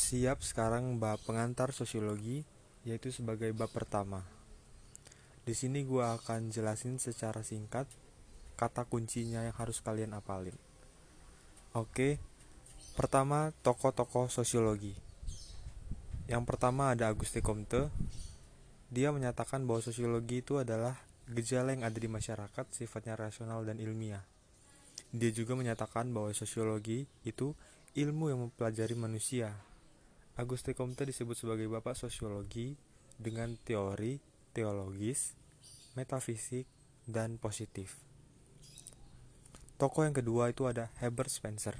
[0.00, 2.40] Siap sekarang bab pengantar sosiologi
[2.88, 4.24] yaitu sebagai bab pertama.
[5.44, 7.84] Di sini gua akan jelasin secara singkat
[8.56, 10.56] kata kuncinya yang harus kalian apalin.
[11.76, 12.16] Oke.
[12.96, 14.96] Pertama, tokoh-tokoh sosiologi.
[16.32, 17.92] Yang pertama ada Auguste Comte.
[18.88, 20.96] Dia menyatakan bahwa sosiologi itu adalah
[21.28, 24.24] gejala yang ada di masyarakat sifatnya rasional dan ilmiah.
[25.12, 27.52] Dia juga menyatakan bahwa sosiologi itu
[27.92, 29.69] ilmu yang mempelajari manusia.
[30.40, 32.72] Auguste Comte disebut sebagai bapak sosiologi
[33.20, 34.16] dengan teori
[34.56, 35.36] teologis,
[36.00, 36.64] metafisik,
[37.04, 38.00] dan positif.
[39.76, 41.76] Tokoh yang kedua itu ada Herbert Spencer.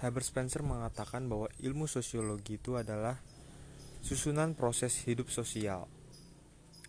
[0.00, 3.20] Herbert Spencer mengatakan bahwa ilmu sosiologi itu adalah
[4.00, 5.92] susunan proses hidup sosial.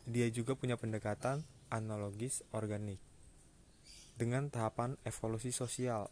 [0.07, 3.03] Dia juga punya pendekatan analogis organik
[4.15, 6.07] dengan tahapan evolusi sosial,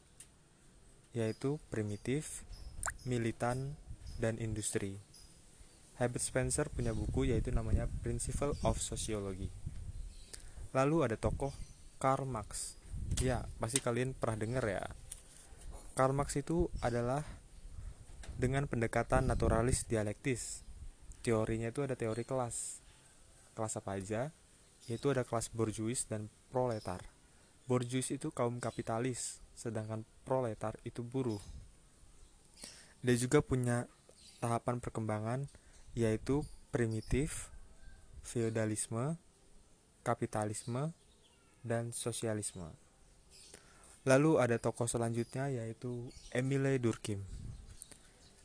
[1.16, 2.44] yaitu primitif,
[3.08, 3.80] militan,
[4.20, 5.00] dan industri.
[5.96, 9.48] Herbert Spencer punya buku yaitu namanya Principle of Sociology.
[10.76, 11.56] Lalu ada tokoh
[12.04, 12.76] Karl Marx.
[13.24, 14.84] Ya, pasti kalian pernah dengar ya.
[15.96, 17.24] Karl Marx itu adalah
[18.36, 20.68] dengan pendekatan naturalis dialektis.
[21.24, 22.84] Teorinya itu ada teori kelas.
[23.56, 24.36] Kelas apa aja?
[24.92, 27.00] Yaitu ada kelas borjuis dan proletar.
[27.66, 31.42] Borjuis itu kaum kapitalis, sedangkan proletar itu buruh.
[33.02, 33.88] Dia juga punya
[34.40, 35.48] tahapan perkembangan
[35.96, 36.44] yaitu
[36.76, 37.50] primitif,
[38.22, 39.16] feodalisme,
[40.04, 40.92] kapitalisme,
[41.66, 42.68] dan sosialisme.
[44.06, 47.26] Lalu ada tokoh selanjutnya yaitu Emile Durkheim.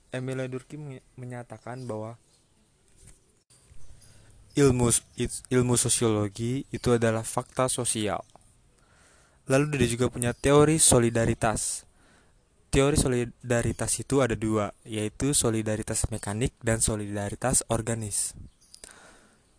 [0.08, 2.16] Emile Durkheim menyatakan bahwa
[4.56, 4.88] ilmu
[5.52, 8.24] ilmu sosiologi itu adalah fakta sosial.
[9.50, 11.84] Lalu dia juga punya teori solidaritas.
[12.70, 18.38] Teori solidaritas itu ada dua, yaitu solidaritas mekanik dan solidaritas organis.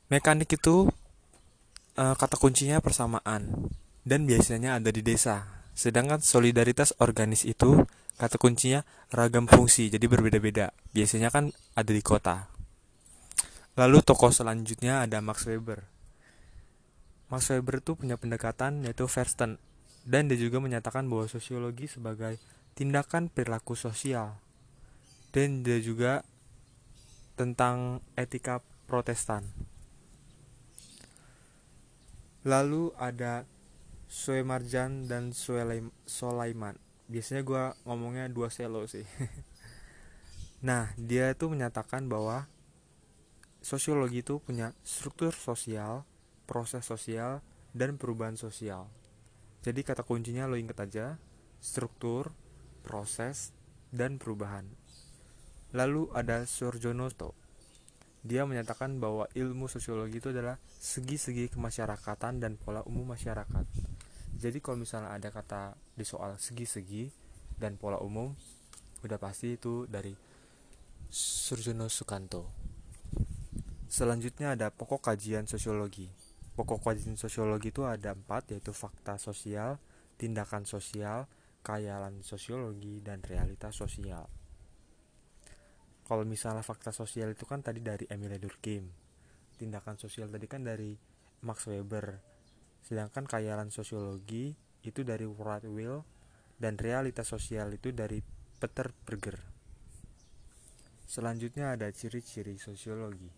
[0.07, 0.87] Mekanik itu
[1.99, 3.71] eh, kata kuncinya persamaan
[4.07, 7.87] dan biasanya ada di desa Sedangkan solidaritas organis itu
[8.19, 10.75] kata kuncinya ragam fungsi, jadi berbeda-beda.
[10.91, 12.51] Biasanya kan ada di kota.
[13.79, 15.87] Lalu tokoh selanjutnya ada Max Weber.
[17.31, 19.55] Max Weber itu punya pendekatan yaitu Versten
[20.03, 22.35] dan dia juga menyatakan bahwa sosiologi sebagai
[22.77, 24.37] tindakan perilaku sosial.
[25.31, 26.27] Dan juga
[27.39, 29.47] tentang etika protestan.
[32.43, 33.47] Lalu ada
[34.11, 35.63] Sue Marjan dan Sue
[36.03, 36.75] Solaiman
[37.11, 39.03] biasanya gue ngomongnya dua selo sih
[40.67, 42.47] nah dia itu menyatakan bahwa
[43.59, 46.07] sosiologi itu punya struktur sosial
[46.47, 47.43] proses sosial
[47.75, 48.87] dan perubahan sosial
[49.59, 51.19] jadi kata kuncinya lo inget aja
[51.59, 52.31] struktur
[52.81, 53.53] proses
[53.93, 54.65] dan perubahan.
[55.71, 57.41] Lalu ada Surjonoto
[58.21, 63.65] dia menyatakan bahwa ilmu sosiologi itu adalah segi-segi kemasyarakatan dan pola umum masyarakat.
[64.37, 67.09] Jadi kalau misalnya ada kata di soal segi-segi
[67.57, 68.29] dan pola umum
[69.01, 70.13] udah pasti itu dari
[71.09, 72.45] Surjono Sukanto.
[73.89, 76.05] Selanjutnya ada pokok kajian sosiologi.
[76.53, 79.81] Pokok kajian sosiologi itu ada empat yaitu fakta sosial
[80.21, 81.25] tindakan sosial
[81.61, 84.25] kayalan sosiologi dan realitas sosial
[86.05, 88.85] kalau misalnya fakta sosial itu kan tadi dari Emile Durkheim
[89.55, 90.97] tindakan sosial tadi kan dari
[91.41, 92.31] Max Weber
[92.81, 96.01] Sedangkan khayalan sosiologi itu dari Will
[96.57, 98.21] dan realitas sosial itu dari
[98.57, 99.37] Peter Berger.
[101.05, 103.29] Selanjutnya ada ciri-ciri sosiologi.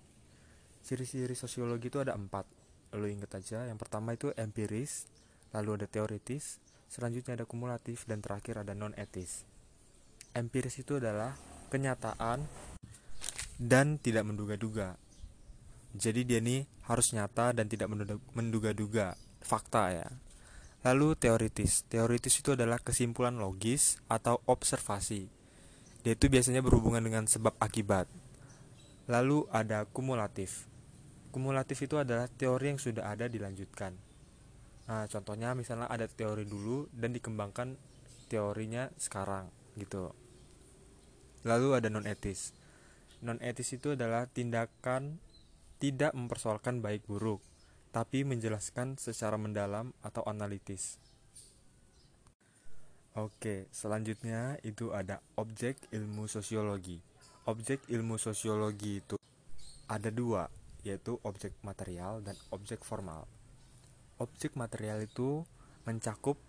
[0.84, 2.46] Ciri-ciri sosiologi itu ada empat.
[2.94, 5.10] Lo inget aja, yang pertama itu empiris,
[5.56, 6.62] lalu ada teoritis,
[6.94, 9.50] selanjutnya ada kumulatif, dan terakhir ada non-etis.
[10.38, 11.34] Empiris itu adalah
[11.74, 12.46] kenyataan
[13.58, 14.94] dan tidak menduga-duga.
[15.98, 17.90] Jadi dia ini harus nyata dan tidak
[18.38, 20.08] menduga-duga fakta ya.
[20.86, 21.86] Lalu teoritis.
[21.86, 25.30] Teoritis itu adalah kesimpulan logis atau observasi.
[26.04, 28.10] Dia itu biasanya berhubungan dengan sebab akibat.
[29.08, 30.68] Lalu ada kumulatif.
[31.32, 34.13] Kumulatif itu adalah teori yang sudah ada dilanjutkan.
[34.84, 37.80] Nah, contohnya misalnya ada teori dulu dan dikembangkan
[38.28, 39.48] teorinya sekarang
[39.80, 40.12] gitu.
[41.48, 42.52] Lalu ada non etis.
[43.24, 45.20] Non etis itu adalah tindakan
[45.80, 47.44] tidak mempersoalkan baik buruk
[47.94, 50.98] tapi menjelaskan secara mendalam atau analitis.
[53.14, 56.98] Oke, selanjutnya itu ada objek ilmu sosiologi.
[57.46, 59.22] Objek ilmu sosiologi itu
[59.86, 60.50] ada dua,
[60.82, 63.30] yaitu objek material dan objek formal.
[64.24, 65.44] Objek material itu
[65.84, 66.40] mencakup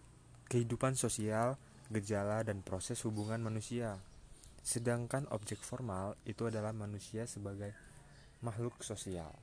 [0.46, 1.58] kehidupan sosial,
[1.90, 3.98] gejala, dan proses hubungan manusia.
[4.62, 7.74] Sedangkan objek formal itu adalah manusia sebagai
[8.46, 9.34] makhluk sosial.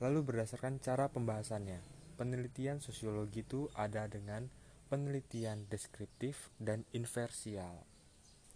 [0.00, 1.84] Lalu berdasarkan cara pembahasannya,
[2.16, 4.48] penelitian sosiologi itu ada dengan
[4.88, 7.84] penelitian deskriptif dan inversial.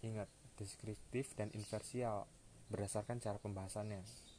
[0.01, 2.25] Ingat, deskriptif dan inversial
[2.73, 4.32] berdasarkan cara pembahasannya.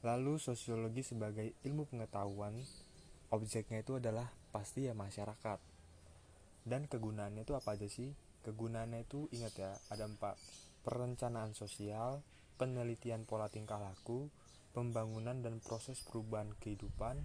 [0.00, 2.56] Lalu sosiologi sebagai ilmu pengetahuan,
[3.28, 5.60] objeknya itu adalah pasti ya masyarakat.
[6.64, 8.12] Dan kegunaannya itu apa aja sih?
[8.40, 10.40] Kegunaannya itu ingat ya, ada empat.
[10.80, 12.24] Perencanaan sosial,
[12.56, 14.32] penelitian pola tingkah laku,
[14.72, 17.20] pembangunan dan proses perubahan kehidupan,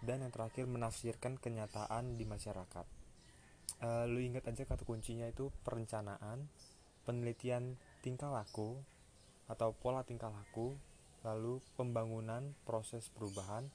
[0.00, 2.86] dan yang terakhir menafsirkan kenyataan di masyarakat.
[3.76, 6.48] Uh, lu ingat aja kata kuncinya itu perencanaan,
[7.04, 8.80] penelitian tingkah laku
[9.52, 10.72] atau pola tingkah laku,
[11.26, 13.66] lalu pembangunan proses perubahan,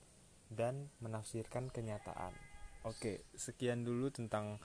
[0.51, 2.31] dan menafsirkan kenyataan.
[2.87, 4.59] Oke, sekian dulu tentang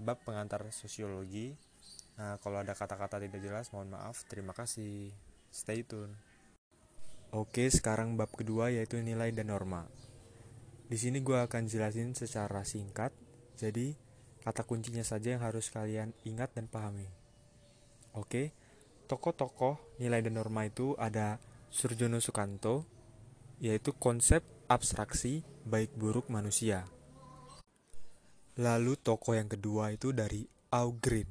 [0.00, 1.56] bab pengantar sosiologi.
[2.16, 4.24] Nah, kalau ada kata-kata tidak jelas, mohon maaf.
[4.28, 5.12] Terima kasih.
[5.52, 6.16] Stay tune.
[7.28, 9.84] Oke, sekarang bab kedua yaitu nilai dan norma.
[10.88, 13.12] Di sini gue akan jelasin secara singkat,
[13.60, 13.92] jadi
[14.40, 17.04] kata kuncinya saja yang harus kalian ingat dan pahami.
[18.16, 18.56] Oke,
[19.04, 21.36] tokoh-tokoh nilai dan norma itu ada
[21.68, 22.88] Surjono Sukanto,
[23.60, 24.40] yaitu konsep
[24.72, 26.88] abstraksi baik buruk manusia.
[28.56, 31.28] Lalu tokoh yang kedua itu dari Augrin,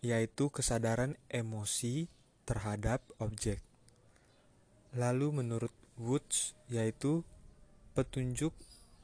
[0.00, 2.06] yaitu kesadaran emosi
[2.46, 3.58] terhadap objek.
[4.94, 7.26] Lalu menurut Woods, yaitu
[7.98, 8.54] petunjuk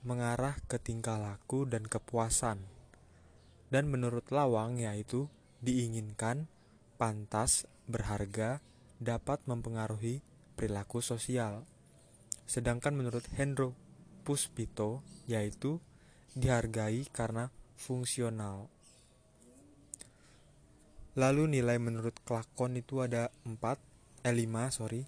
[0.06, 2.62] mengarah ke tingkah laku dan kepuasan.
[3.68, 5.26] Dan menurut Lawang, yaitu
[5.60, 6.46] diinginkan,
[6.96, 8.64] pantas, berharga,
[8.98, 10.20] dapat mempengaruhi
[10.58, 11.62] perilaku sosial.
[12.46, 13.74] Sedangkan menurut Hendro
[14.26, 15.00] Puspito,
[15.30, 15.80] yaitu
[16.36, 17.48] dihargai karena
[17.78, 18.68] fungsional.
[21.18, 23.78] Lalu nilai menurut kelakon itu ada 4,
[24.22, 25.02] eh 5, sorry.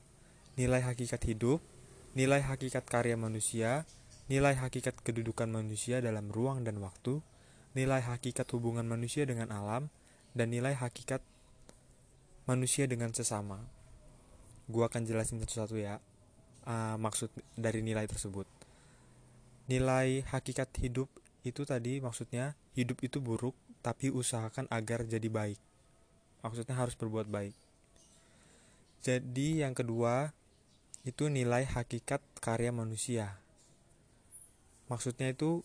[0.59, 1.63] Nilai hakikat hidup,
[2.19, 3.87] nilai hakikat karya manusia,
[4.27, 7.23] nilai hakikat kedudukan manusia dalam ruang dan waktu,
[7.79, 9.91] nilai hakikat hubungan manusia dengan alam,
[10.35, 11.23] dan nilai hakikat
[12.51, 13.80] manusia dengan sesama.
[14.71, 15.99] Gua akan jelasin satu-satu ya,
[16.65, 18.47] uh, maksud dari nilai tersebut.
[19.67, 21.11] Nilai hakikat hidup
[21.43, 25.59] itu tadi maksudnya hidup itu buruk tapi usahakan agar jadi baik.
[26.47, 27.53] Maksudnya harus berbuat baik.
[29.01, 30.31] Jadi yang kedua
[31.03, 33.41] itu nilai hakikat karya manusia.
[34.93, 35.65] Maksudnya itu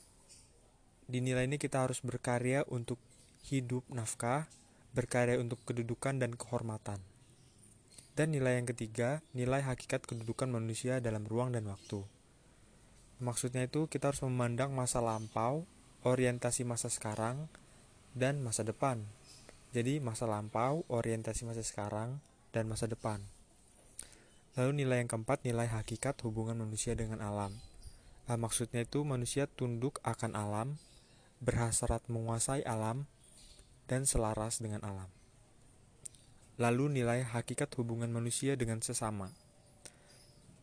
[1.06, 2.98] di nilai ini kita harus berkarya untuk
[3.46, 4.50] hidup nafkah
[4.96, 6.98] berkarya untuk kedudukan dan kehormatan
[8.16, 12.04] dan nilai yang ketiga nilai hakikat kedudukan manusia dalam ruang dan waktu
[13.16, 15.64] Maksudnya itu kita harus memandang masa lampau,
[16.04, 17.48] orientasi masa sekarang,
[18.12, 19.08] dan masa depan.
[19.72, 22.20] Jadi masa lampau, orientasi masa sekarang,
[22.52, 23.24] dan masa depan.
[24.60, 27.56] Lalu nilai yang keempat, nilai hakikat hubungan manusia dengan alam.
[28.28, 30.76] Nah, maksudnya itu manusia tunduk akan alam,
[31.40, 33.08] berhasrat menguasai alam,
[33.88, 35.15] dan selaras dengan alam.
[36.56, 39.31] Lalu nilai hakikat hubungan manusia dengan sesama.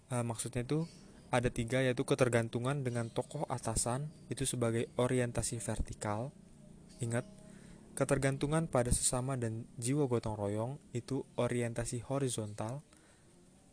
[0.08, 0.88] Nah, maksudnya itu
[1.32, 6.28] ada tiga yaitu ketergantungan dengan tokoh atasan itu sebagai orientasi vertikal.
[7.00, 7.24] Ingat,
[7.96, 12.84] ketergantungan pada sesama dan jiwa gotong royong itu orientasi horizontal.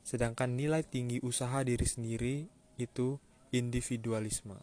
[0.07, 2.35] Sedangkan nilai tinggi usaha diri sendiri
[2.79, 3.19] itu
[3.51, 4.55] individualisme.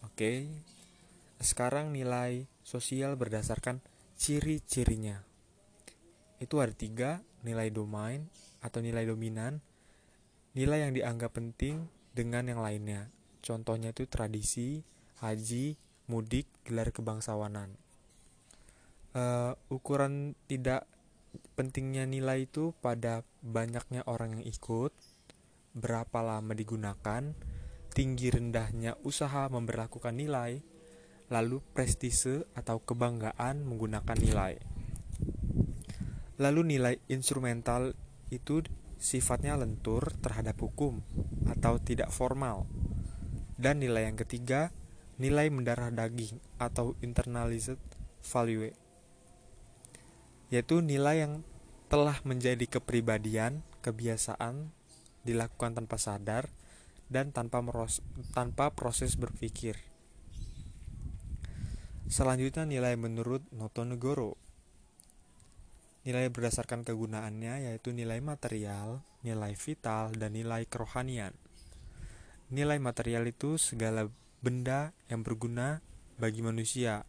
[0.00, 0.48] Oke,
[1.40, 3.84] sekarang nilai sosial berdasarkan
[4.16, 5.29] ciri-cirinya.
[6.40, 8.24] Itu ada tiga, nilai domain
[8.64, 9.60] atau nilai dominan,
[10.56, 13.12] nilai yang dianggap penting dengan yang lainnya.
[13.44, 14.80] Contohnya itu tradisi,
[15.20, 15.76] haji,
[16.08, 17.76] mudik, gelar kebangsawanan.
[19.10, 20.86] Uh, ukuran tidak
[21.54, 24.92] pentingnya nilai itu pada banyaknya orang yang ikut,
[25.76, 27.36] berapa lama digunakan,
[27.94, 30.62] tinggi rendahnya usaha memperlakukan nilai,
[31.30, 34.69] lalu prestise atau kebanggaan menggunakan nilai.
[36.40, 37.92] Lalu nilai instrumental
[38.32, 38.64] itu
[38.96, 41.04] sifatnya lentur terhadap hukum
[41.44, 42.64] atau tidak formal.
[43.60, 44.72] Dan nilai yang ketiga,
[45.20, 47.76] nilai mendarah daging atau internalized
[48.24, 48.72] value.
[50.48, 51.44] Yaitu nilai yang
[51.92, 54.72] telah menjadi kepribadian, kebiasaan,
[55.28, 56.48] dilakukan tanpa sadar,
[57.12, 58.00] dan tanpa, meros
[58.32, 59.76] tanpa proses berpikir.
[62.08, 64.40] Selanjutnya nilai menurut Notonegoro
[66.06, 71.36] Nilai berdasarkan kegunaannya yaitu nilai material, nilai vital, dan nilai kerohanian.
[72.50, 74.08] Nilai material itu segala
[74.40, 75.84] benda yang berguna
[76.16, 77.04] bagi manusia,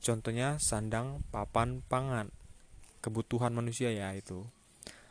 [0.00, 2.32] Contohnya sandang, papan, pangan.
[3.04, 4.48] Kebutuhan manusia ya itu.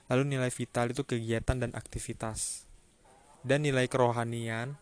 [0.09, 2.65] Lalu nilai vital itu kegiatan dan aktivitas.
[3.45, 4.81] Dan nilai kerohanian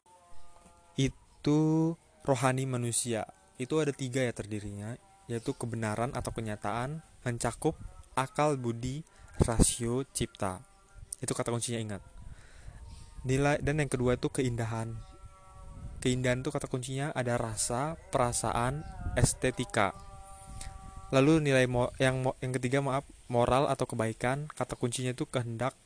[0.96, 3.28] itu rohani manusia.
[3.60, 4.96] Itu ada tiga ya terdirinya,
[5.28, 7.76] yaitu kebenaran atau kenyataan, mencakup
[8.18, 9.06] akal, budi,
[9.38, 10.66] rasio, cipta.
[11.22, 12.02] Itu kata kuncinya ingat.
[13.22, 14.98] Nilai dan yang kedua itu keindahan.
[16.02, 18.82] Keindahan itu kata kuncinya ada rasa, perasaan,
[19.14, 19.94] estetika.
[21.14, 21.70] Lalu nilai
[22.02, 25.78] yang yang ketiga maaf moral atau kebaikan kata kuncinya itu kehendak,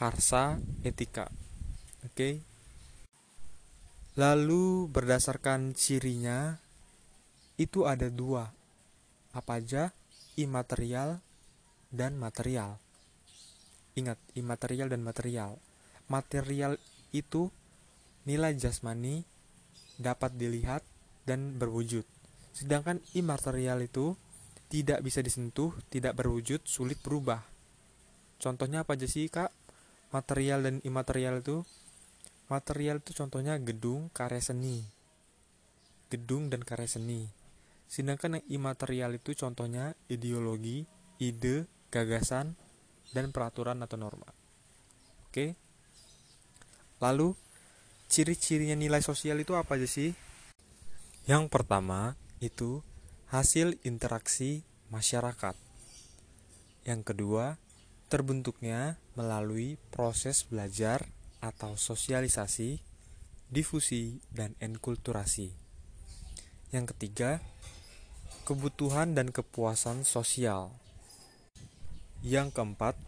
[0.00, 1.28] karsa, etika.
[2.02, 2.16] Oke.
[2.16, 2.34] Okay?
[4.18, 6.58] Lalu berdasarkan cirinya
[7.56, 8.50] itu ada dua.
[9.30, 9.94] Apa aja?
[10.34, 11.22] Imaterial
[11.90, 12.78] dan material.
[13.98, 15.58] Ingat, imaterial dan material.
[16.06, 16.78] Material
[17.10, 17.50] itu
[18.24, 19.26] nilai jasmani
[19.98, 20.86] dapat dilihat
[21.26, 22.06] dan berwujud.
[22.54, 24.14] Sedangkan imaterial itu
[24.70, 27.42] tidak bisa disentuh, tidak berwujud, sulit berubah.
[28.38, 29.50] Contohnya apa aja sih kak?
[30.14, 31.66] Material dan imaterial itu?
[32.50, 34.82] Material itu contohnya gedung, karya seni.
[36.10, 37.30] Gedung dan karya seni.
[37.90, 40.86] Sedangkan yang imaterial itu contohnya ideologi,
[41.18, 42.54] ide, gagasan,
[43.10, 44.30] dan peraturan atau norma.
[45.26, 45.58] Oke.
[47.02, 47.34] Lalu
[48.10, 50.14] ciri-cirinya nilai sosial itu apa aja sih?
[51.26, 52.82] Yang pertama itu
[53.30, 55.54] hasil interaksi masyarakat.
[56.82, 57.62] Yang kedua,
[58.10, 61.06] terbentuknya melalui proses belajar
[61.38, 62.82] atau sosialisasi,
[63.46, 65.54] difusi, dan enkulturasi.
[66.74, 67.38] Yang ketiga,
[68.42, 70.74] kebutuhan dan kepuasan sosial.
[72.20, 73.00] Yang keempat,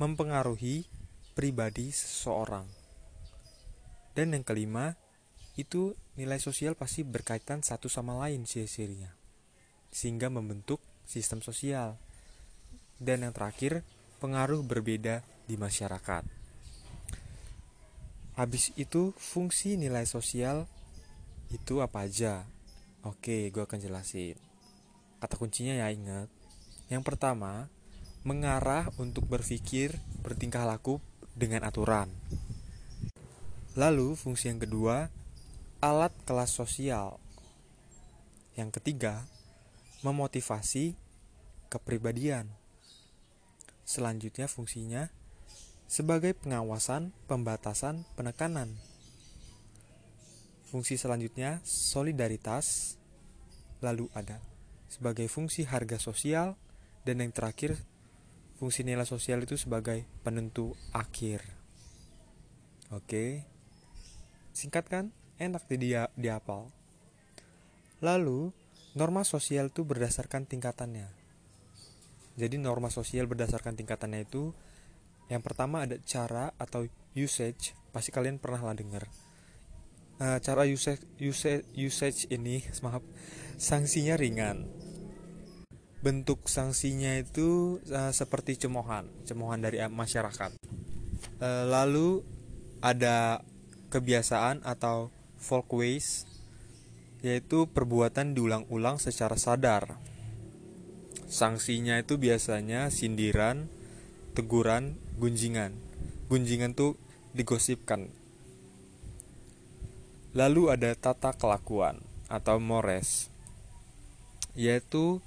[0.00, 0.88] mempengaruhi
[1.36, 2.64] pribadi seseorang.
[4.16, 4.96] Dan yang kelima,
[5.60, 9.12] itu nilai sosial pasti berkaitan satu sama lain ciri-cirinya.
[9.92, 12.00] Sehingga membentuk sistem sosial.
[12.96, 13.84] Dan yang terakhir,
[14.24, 16.24] pengaruh berbeda di masyarakat.
[18.40, 20.64] Habis itu, fungsi nilai sosial
[21.52, 22.48] itu apa aja?
[23.04, 24.40] Oke, gue akan jelasin.
[25.20, 26.32] Kata kuncinya ya ingat.
[26.88, 27.68] Yang pertama,
[28.24, 29.92] mengarah untuk berpikir,
[30.24, 30.96] bertingkah laku
[31.36, 32.08] dengan aturan.
[33.76, 35.12] Lalu fungsi yang kedua,
[35.84, 37.20] alat kelas sosial.
[38.56, 39.28] Yang ketiga,
[40.00, 40.96] memotivasi
[41.68, 42.48] kepribadian.
[43.84, 45.12] Selanjutnya fungsinya
[45.84, 48.72] sebagai pengawasan, pembatasan, penekanan.
[50.72, 52.96] Fungsi selanjutnya solidaritas.
[53.84, 54.40] Lalu ada
[54.88, 56.56] sebagai fungsi harga sosial
[57.04, 57.76] dan yang terakhir
[58.58, 61.42] fungsi nilai sosial itu sebagai penentu akhir.
[62.94, 63.42] Oke.
[64.54, 65.04] Singkat kan?
[65.36, 66.70] Enak di dia diapal.
[67.98, 68.54] Lalu,
[68.94, 71.10] norma sosial itu berdasarkan tingkatannya.
[72.34, 74.54] Jadi norma sosial berdasarkan tingkatannya itu
[75.32, 76.84] yang pertama ada cara atau
[77.16, 79.08] usage, pasti kalian pernah lah dengar.
[80.20, 83.02] Uh, cara usage, usage usage ini, maaf,
[83.56, 84.68] sanksinya ringan.
[86.04, 90.52] Bentuk sanksinya itu uh, seperti cemohan, cemohan dari masyarakat.
[91.40, 92.20] Uh, lalu
[92.84, 93.40] ada
[93.88, 95.08] kebiasaan atau
[95.40, 96.28] folkways
[97.24, 99.96] yaitu perbuatan diulang-ulang secara sadar.
[101.24, 103.72] Sanksinya itu biasanya sindiran,
[104.36, 105.72] teguran, gunjingan.
[106.28, 107.00] Gunjingan tuh
[107.32, 108.12] digosipkan.
[110.36, 113.32] Lalu ada tata kelakuan atau mores,
[114.52, 115.24] yaitu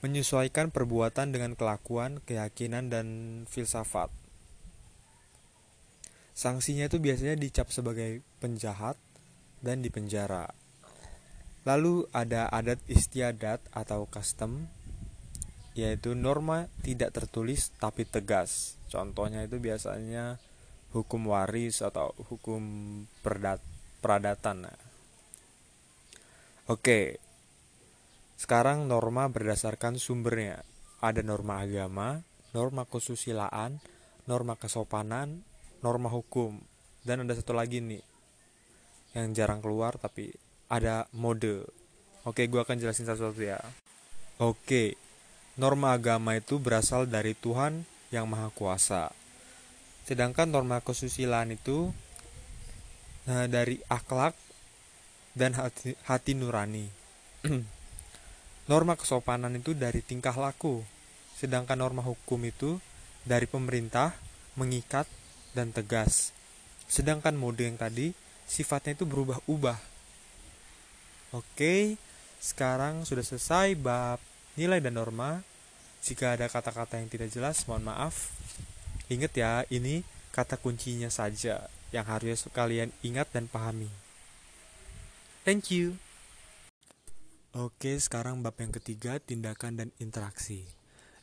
[0.00, 3.06] menyesuaikan perbuatan dengan kelakuan, keyakinan, dan
[3.50, 4.12] filsafat.
[6.38, 8.94] Sanksinya itu biasanya dicap sebagai penjahat
[9.58, 10.54] dan dipenjara.
[11.66, 14.70] Lalu ada adat istiadat atau custom
[15.78, 18.78] yaitu norma tidak tertulis tapi tegas.
[18.90, 20.38] Contohnya itu biasanya
[20.90, 22.62] hukum waris atau hukum
[23.22, 23.62] perdat
[24.02, 24.66] peradatan.
[26.66, 27.22] Oke.
[28.38, 30.62] Sekarang norma berdasarkan sumbernya.
[31.02, 32.22] Ada norma agama,
[32.54, 33.82] norma kesusilaan,
[34.30, 35.42] norma kesopanan,
[35.82, 36.62] norma hukum.
[37.02, 38.02] Dan ada satu lagi nih
[39.18, 40.30] yang jarang keluar tapi
[40.70, 41.66] ada mode.
[42.22, 43.58] Oke gue akan jelasin satu-satu ya.
[44.38, 44.94] Oke
[45.58, 47.82] norma agama itu berasal dari Tuhan
[48.14, 49.10] yang maha kuasa.
[50.06, 51.90] Sedangkan norma kesusilaan itu
[53.26, 54.38] nah, dari akhlak
[55.34, 56.86] dan hati, hati nurani
[58.68, 60.84] norma kesopanan itu dari tingkah laku
[61.38, 62.82] sedangkan norma hukum itu
[63.22, 64.10] dari pemerintah
[64.58, 65.06] mengikat
[65.54, 66.34] dan tegas.
[66.90, 68.10] Sedangkan mode yang tadi
[68.50, 69.78] sifatnya itu berubah-ubah.
[71.30, 71.94] Oke,
[72.42, 74.18] sekarang sudah selesai bab
[74.58, 75.46] nilai dan norma.
[76.02, 78.34] Jika ada kata-kata yang tidak jelas, mohon maaf.
[79.06, 80.02] Ingat ya, ini
[80.34, 83.90] kata kuncinya saja yang harus kalian ingat dan pahami.
[85.46, 86.07] Thank you.
[87.58, 90.62] Oke, sekarang bab yang ketiga, tindakan dan interaksi.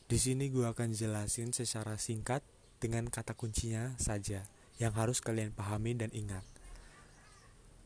[0.04, 2.44] Di sini gue akan jelasin secara singkat
[2.76, 4.44] dengan kata kuncinya saja
[4.76, 6.44] yang harus kalian pahami dan ingat.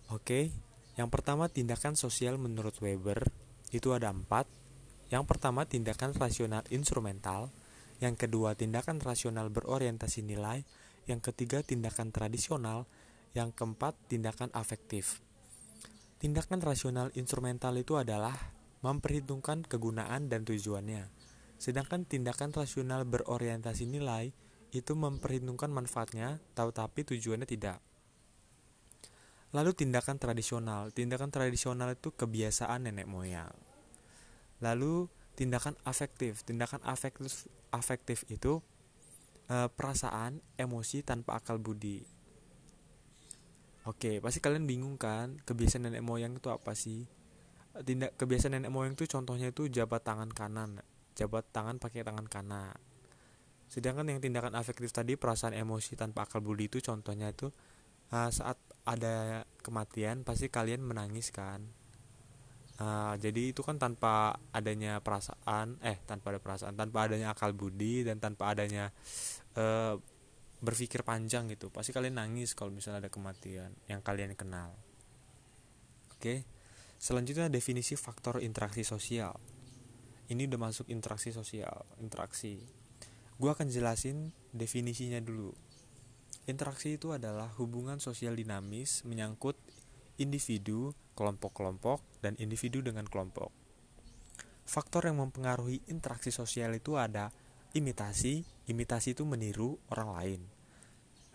[0.09, 0.49] Oke,
[0.97, 3.21] yang pertama tindakan sosial menurut Weber
[3.69, 4.49] itu ada empat.
[5.13, 7.53] Yang pertama tindakan rasional instrumental,
[8.01, 10.65] yang kedua tindakan rasional berorientasi nilai,
[11.05, 12.89] yang ketiga tindakan tradisional,
[13.37, 15.21] yang keempat tindakan afektif.
[16.19, 18.35] Tindakan rasional instrumental itu adalah
[18.83, 21.07] memperhitungkan kegunaan dan tujuannya.
[21.55, 24.35] Sedangkan tindakan rasional berorientasi nilai
[24.75, 27.79] itu memperhitungkan manfaatnya, tetapi tujuannya tidak.
[29.55, 30.93] Lalu tindakan tradisional.
[30.93, 33.55] Tindakan tradisional itu kebiasaan nenek moyang.
[34.61, 35.07] Lalu
[35.39, 36.43] tindakan afektif.
[36.45, 38.61] Tindakan afektif afektif itu
[39.49, 42.18] e, perasaan, emosi tanpa akal budi.
[43.87, 45.39] Oke, pasti kalian bingung kan?
[45.47, 47.07] Kebiasaan nenek moyang itu apa sih?
[47.79, 50.83] Tindak kebiasaan nenek moyang itu contohnya itu jabat tangan kanan,
[51.15, 52.75] jabat tangan pakai tangan kanan.
[53.71, 57.53] Sedangkan yang tindakan afektif tadi perasaan emosi tanpa akal budi itu contohnya itu
[58.13, 61.61] uh, saat ada kematian pasti kalian menangis kan
[62.81, 68.01] uh, jadi itu kan tanpa adanya perasaan eh tanpa ada perasaan tanpa adanya akal budi
[68.01, 68.89] dan tanpa adanya
[69.59, 70.01] uh,
[70.59, 71.71] berpikir panjang gitu.
[71.71, 74.75] Pasti kalian nangis kalau misalnya ada kematian yang kalian kenal.
[76.15, 76.43] Oke?
[76.99, 79.39] Selanjutnya definisi faktor interaksi sosial.
[80.29, 82.59] Ini udah masuk interaksi sosial interaksi.
[83.39, 85.55] Gue akan jelasin definisinya dulu.
[86.45, 89.55] Interaksi itu adalah hubungan sosial dinamis menyangkut
[90.19, 93.55] individu, kelompok-kelompok, dan individu dengan kelompok.
[94.67, 97.31] Faktor yang mempengaruhi interaksi sosial itu ada
[97.75, 100.41] imitasi, imitasi itu meniru orang lain.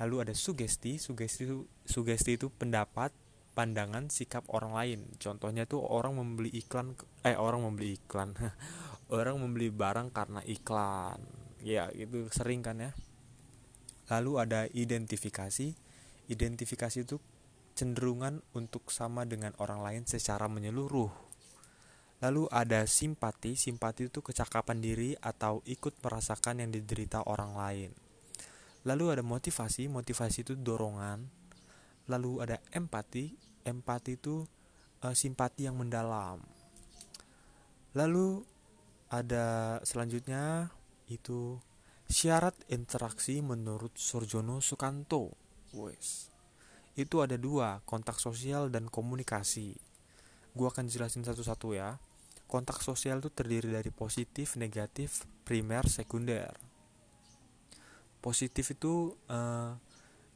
[0.03, 3.15] Lalu ada sugesti, sugesti itu, sugesti itu pendapat,
[3.55, 5.01] pandangan, sikap orang lain.
[5.23, 8.35] Contohnya tuh orang membeli iklan, eh orang membeli iklan,
[9.15, 11.23] orang membeli barang karena iklan.
[11.63, 12.93] Ya itu sering kan ya
[14.13, 15.73] Lalu ada identifikasi.
[16.29, 17.17] Identifikasi itu
[17.77, 21.13] cenderungan untuk sama dengan orang lain secara menyeluruh.
[22.25, 23.53] Lalu ada simpati.
[23.53, 27.91] Simpati itu kecakapan diri atau ikut merasakan yang diderita orang lain.
[28.89, 29.93] Lalu ada motivasi.
[29.93, 31.29] Motivasi itu dorongan.
[32.09, 33.37] Lalu ada empati.
[33.69, 34.49] Empati itu
[35.05, 36.41] e, simpati yang mendalam.
[37.93, 38.41] Lalu
[39.13, 40.73] ada selanjutnya
[41.13, 41.61] itu
[42.05, 45.33] Syarat interaksi menurut Surjono Sukanto,
[45.73, 46.29] wes,
[47.01, 49.73] itu ada dua, kontak sosial dan komunikasi.
[50.53, 51.97] Gua akan jelasin satu-satu ya.
[52.47, 56.55] Kontak sosial itu terdiri dari positif, negatif, primer, sekunder.
[58.21, 59.75] Positif itu uh,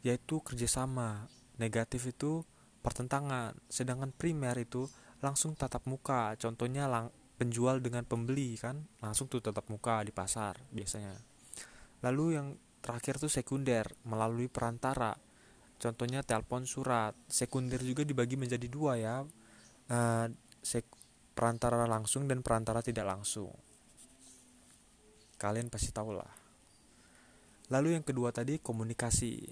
[0.04, 2.44] yaitu kerjasama, negatif itu
[2.84, 4.88] pertentangan, sedangkan primer itu
[5.24, 6.36] langsung tatap muka.
[6.36, 11.14] Contohnya lang penjual dengan pembeli kan langsung tuh tatap muka di pasar biasanya
[12.02, 15.14] Lalu yang terakhir tuh sekunder melalui perantara.
[15.78, 17.14] Contohnya telepon surat.
[17.26, 19.16] Sekunder juga dibagi menjadi dua ya.
[19.90, 20.26] Uh,
[21.38, 23.54] perantara langsung dan perantara tidak langsung.
[25.38, 26.34] Kalian pasti tahu lah.
[27.70, 29.46] Lalu yang kedua tadi komunikasi.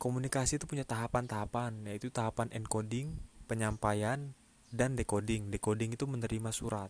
[0.00, 4.32] Komunikasi itu punya tahapan-tahapan, yaitu tahapan encoding, penyampaian,
[4.72, 5.52] dan decoding.
[5.52, 6.88] Decoding itu menerima surat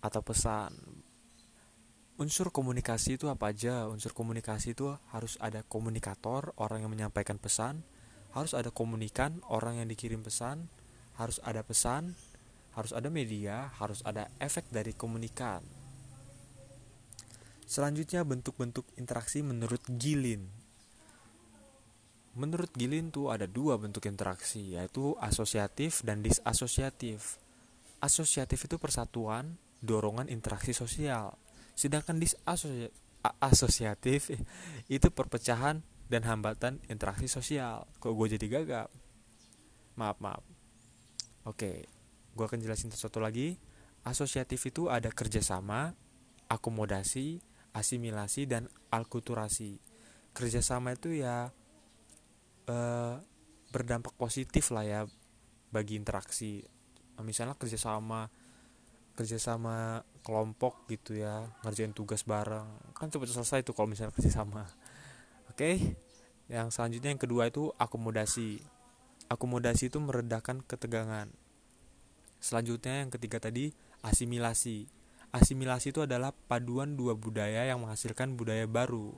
[0.00, 0.72] atau pesan
[2.20, 3.88] unsur komunikasi itu apa aja?
[3.88, 7.80] Unsur komunikasi itu harus ada komunikator, orang yang menyampaikan pesan,
[8.36, 10.68] harus ada komunikan, orang yang dikirim pesan,
[11.16, 12.20] harus ada pesan,
[12.74, 15.62] harus ada media, harus ada efek dari komunikan.
[17.66, 20.50] Selanjutnya bentuk-bentuk interaksi menurut Gilin.
[22.34, 27.38] Menurut Gilin tuh ada dua bentuk interaksi, yaitu asosiatif dan disasosiatif.
[28.02, 31.38] Asosiatif itu persatuan, dorongan interaksi sosial
[31.80, 34.20] Sedangkan disasosiatif
[35.00, 35.80] itu perpecahan
[36.12, 37.88] dan hambatan interaksi sosial.
[37.96, 38.92] Kok gue jadi gagap?
[39.96, 40.44] Maaf, maaf.
[41.48, 41.88] Oke,
[42.34, 43.58] gue akan jelasin sesuatu lagi.
[44.00, 45.92] Asosiatif itu ada kerjasama,
[46.48, 47.40] akomodasi,
[47.76, 49.76] asimilasi, dan alkulturasi.
[50.32, 51.52] Kerjasama itu ya
[52.70, 53.14] eh,
[53.70, 55.00] berdampak positif lah ya
[55.68, 56.64] bagi interaksi.
[57.20, 58.32] Misalnya kerjasama
[59.20, 64.64] kerjasama kelompok gitu ya ngerjain tugas bareng kan cepat selesai tuh kalau misalnya kerjasama
[65.50, 65.76] oke okay?
[66.48, 68.64] yang selanjutnya yang kedua itu akomodasi
[69.28, 71.28] akomodasi itu meredakan ketegangan
[72.40, 74.88] Selanjutnya yang ketiga tadi asimilasi.
[75.30, 79.14] Asimilasi itu adalah paduan dua budaya yang menghasilkan budaya baru.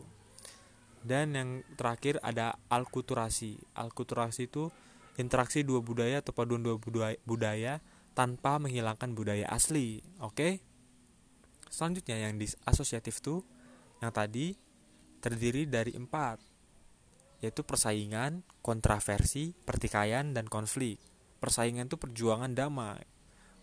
[1.00, 3.62] Dan yang terakhir ada alkulturasi.
[3.78, 4.68] Alkulturasi itu
[5.16, 6.76] interaksi dua budaya atau paduan dua
[7.24, 7.80] budaya
[8.12, 10.04] tanpa menghilangkan budaya asli.
[10.20, 10.35] Oke?
[10.37, 10.52] Okay?
[11.72, 13.40] Selanjutnya yang disasosiatif tuh
[14.04, 14.52] yang tadi
[15.24, 16.52] terdiri dari empat
[17.42, 21.02] yaitu persaingan, kontraversi, pertikaian, dan konflik.
[21.42, 23.02] Persaingan itu perjuangan damai.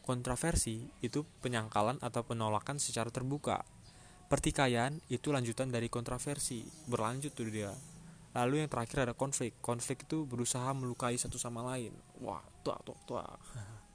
[0.10, 3.62] Kontroversi itu penyangkalan atau penolakan secara terbuka.
[4.26, 7.70] Pertikaian itu lanjutan dari kontroversi, berlanjut tuh dia.
[8.34, 9.62] Lalu yang terakhir ada konflik.
[9.62, 11.94] Konflik itu berusaha melukai satu sama lain.
[12.26, 13.26] Wah, tua tua tua.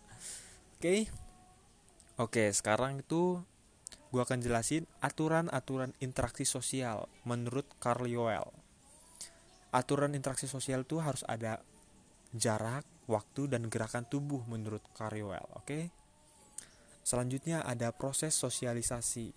[0.79, 1.11] Oke.
[2.15, 3.43] Oke, sekarang itu
[4.15, 8.55] gue akan jelasin aturan-aturan interaksi sosial menurut Carl Yoel.
[9.75, 11.59] Aturan interaksi sosial itu harus ada
[12.31, 15.43] jarak, waktu, dan gerakan tubuh menurut Carl Yoel.
[15.59, 16.04] Oke.
[17.05, 19.37] Selanjutnya ada proses sosialisasi.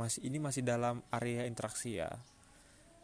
[0.00, 2.08] Masih ini masih dalam area interaksi ya.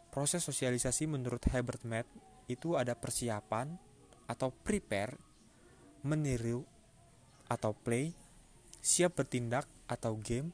[0.09, 2.09] Proses sosialisasi menurut Herbert Mead
[2.49, 3.77] itu ada persiapan
[4.25, 5.13] atau prepare,
[6.01, 6.65] meniru
[7.45, 8.09] atau play,
[8.81, 10.49] siap bertindak atau game,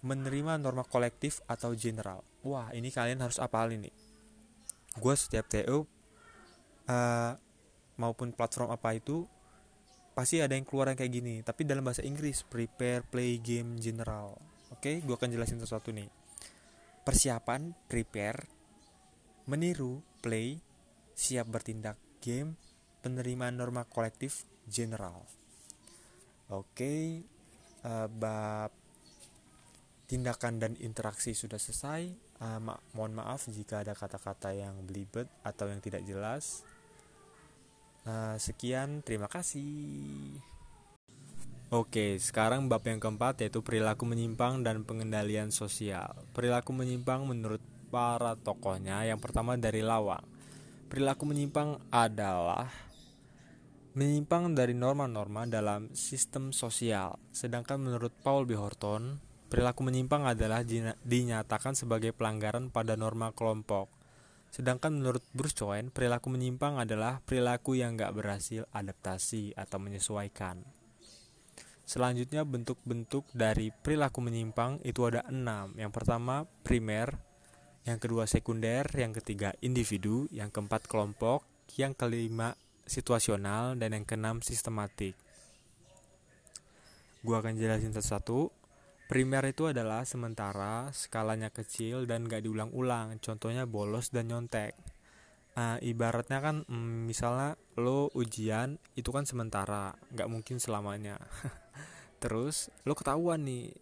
[0.00, 2.24] menerima norma kolektif atau general.
[2.40, 3.92] Wah, ini kalian harus apal ini.
[4.96, 5.84] Gue setiap TO uh,
[6.88, 7.32] eh,
[8.00, 9.28] maupun platform apa itu
[10.20, 14.36] pasti ada yang keluar yang kayak gini, tapi dalam bahasa Inggris prepare, play, game, general.
[14.68, 14.96] Oke, okay?
[15.00, 16.12] gue akan jelasin sesuatu nih.
[17.08, 18.44] Persiapan, prepare,
[19.48, 20.60] meniru, play,
[21.16, 22.52] siap bertindak, game,
[23.00, 25.24] penerimaan norma kolektif, general.
[26.52, 27.00] Oke, okay,
[27.88, 28.76] uh, eh, bab
[30.04, 32.12] tindakan dan interaksi sudah selesai.
[32.44, 36.60] Uh, ma mohon maaf jika ada kata-kata yang belibet atau yang tidak jelas.
[38.04, 40.36] Uh, sekian, terima kasih.
[41.70, 46.18] Oke, sekarang bab yang keempat yaitu perilaku menyimpang dan pengendalian sosial.
[46.34, 47.62] Perilaku menyimpang menurut
[47.94, 50.26] para tokohnya yang pertama dari Lawang.
[50.90, 52.66] Perilaku menyimpang adalah
[53.94, 57.14] menyimpang dari norma-norma dalam sistem sosial.
[57.30, 58.58] Sedangkan menurut Paul B.
[58.58, 60.62] Horton, Perilaku menyimpang adalah
[61.02, 63.90] dinyatakan sebagai pelanggaran pada norma kelompok.
[64.50, 70.66] Sedangkan menurut Bruce Cohen, perilaku menyimpang adalah perilaku yang gak berhasil adaptasi atau menyesuaikan.
[71.86, 75.74] Selanjutnya bentuk-bentuk dari perilaku menyimpang itu ada enam.
[75.74, 77.18] Yang pertama primer,
[77.82, 81.42] yang kedua sekunder, yang ketiga individu, yang keempat kelompok,
[81.74, 82.54] yang kelima
[82.86, 85.18] situasional, dan yang keenam sistematik.
[87.26, 88.59] Gua akan jelasin satu-satu.
[89.10, 93.18] Primer itu adalah sementara, skalanya kecil dan gak diulang-ulang.
[93.18, 94.78] Contohnya bolos dan nyontek.
[95.58, 101.18] Nah, ibaratnya kan mm, misalnya lo ujian itu kan sementara, gak mungkin selamanya.
[102.22, 103.74] Terus lo ketahuan nih,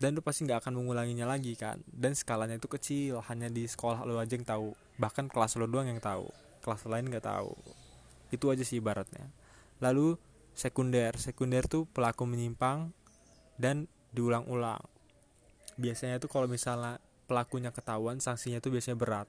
[0.00, 1.84] dan lo pasti gak akan mengulanginya lagi kan.
[1.84, 4.72] Dan skalanya itu kecil, hanya di sekolah lo aja yang tahu.
[4.96, 6.32] Bahkan kelas lo doang yang tahu,
[6.64, 7.52] kelas lain gak tahu.
[8.32, 9.28] Itu aja sih ibaratnya.
[9.84, 10.16] Lalu
[10.56, 12.96] sekunder, sekunder tuh pelaku menyimpang
[13.60, 14.80] dan diulang-ulang.
[15.80, 19.28] Biasanya tuh kalau misalnya pelakunya ketahuan sanksinya tuh biasanya berat.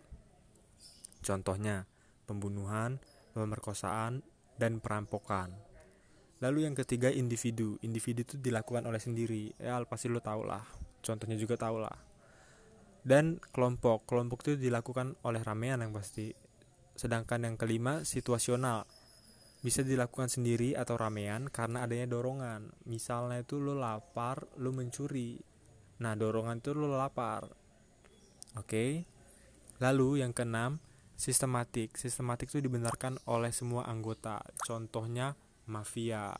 [1.23, 1.87] Contohnya
[2.27, 2.99] pembunuhan
[3.33, 4.21] pemerkosaan
[4.59, 5.51] dan perampokan.
[6.43, 7.79] Lalu yang ketiga individu.
[7.81, 9.55] Individu itu dilakukan oleh sendiri.
[9.57, 10.61] Ya pasti lo tau lah.
[10.99, 11.95] Contohnya juga tau lah.
[13.03, 14.03] Dan kelompok.
[14.03, 16.35] Kelompok itu dilakukan oleh ramean yang pasti.
[16.99, 18.85] Sedangkan yang kelima situasional
[19.63, 22.75] bisa dilakukan sendiri atau ramean karena adanya dorongan.
[22.83, 25.39] Misalnya itu lo lapar, lo mencuri.
[26.03, 27.47] Nah, dorongan itu lo lapar.
[28.59, 29.07] Oke.
[29.79, 30.83] Lalu yang keenam,
[31.15, 31.95] sistematik.
[31.95, 34.43] Sistematik itu dibenarkan oleh semua anggota.
[34.67, 35.39] Contohnya
[35.71, 36.35] mafia.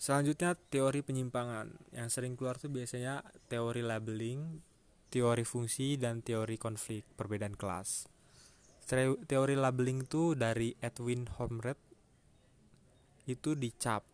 [0.00, 1.92] Selanjutnya teori penyimpangan.
[1.92, 3.20] Yang sering keluar tuh biasanya
[3.52, 4.64] teori labeling,
[5.12, 8.15] teori fungsi dan teori konflik perbedaan kelas
[9.26, 11.78] teori labeling itu dari Edwin Hormred
[13.26, 14.06] itu dicap.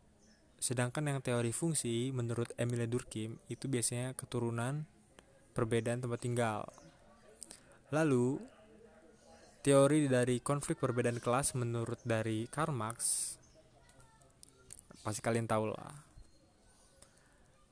[0.56, 4.88] Sedangkan yang teori fungsi menurut Emile Durkheim itu biasanya keturunan
[5.52, 6.64] perbedaan tempat tinggal.
[7.92, 8.40] Lalu
[9.60, 12.98] teori dari konflik perbedaan kelas menurut dari Karl Marx
[15.02, 16.12] pasti kalian tahu lah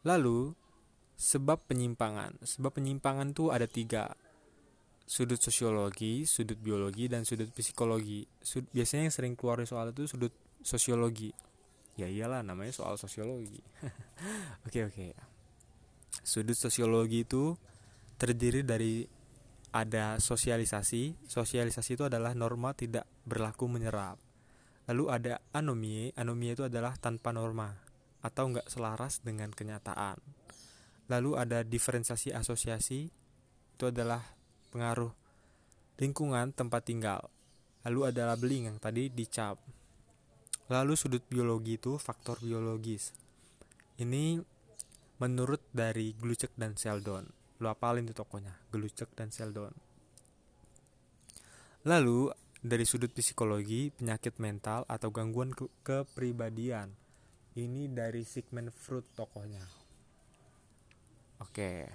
[0.04, 0.54] lalu
[1.20, 2.40] sebab penyimpangan.
[2.40, 4.08] Sebab penyimpangan tuh ada tiga
[5.10, 8.22] sudut sosiologi, sudut biologi, dan sudut psikologi.
[8.38, 10.30] Sud biasanya yang sering keluar soal itu sudut
[10.62, 11.34] sosiologi.
[11.98, 13.58] Ya iyalah namanya soal sosiologi.
[14.70, 14.94] Oke oke.
[14.94, 15.28] Okay, okay.
[16.22, 17.58] Sudut sosiologi itu
[18.14, 19.02] terdiri dari
[19.74, 21.26] ada sosialisasi.
[21.26, 24.16] Sosialisasi itu adalah norma tidak berlaku menyerap.
[24.86, 27.74] Lalu ada anomie, anomie itu adalah tanpa norma
[28.22, 30.22] atau nggak selaras dengan kenyataan.
[31.10, 33.10] Lalu ada diferensiasi asosiasi,
[33.74, 34.39] itu adalah
[34.70, 35.12] pengaruh
[36.00, 37.28] lingkungan tempat tinggal.
[37.84, 39.60] Lalu ada labeling yang tadi dicap.
[40.70, 43.12] Lalu sudut biologi itu faktor biologis.
[44.00, 44.40] Ini
[45.20, 47.28] menurut dari Glucek dan Seldon.
[47.60, 49.74] Lu apalin tuh tokonya, Glucek dan Seldon.
[51.84, 56.92] Lalu dari sudut psikologi, penyakit mental atau gangguan ke kepribadian.
[57.56, 59.64] Ini dari Sigmund Freud tokohnya.
[61.40, 61.88] Oke.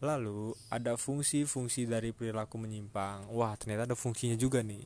[0.00, 3.28] Lalu ada fungsi-fungsi dari perilaku menyimpang.
[3.28, 4.80] Wah, ternyata ada fungsinya juga nih.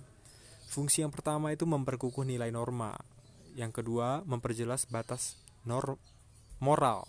[0.67, 2.99] Fungsi yang pertama itu memperkukuh nilai norma.
[3.55, 6.03] Yang kedua, memperjelas batas nor
[6.59, 7.07] moral.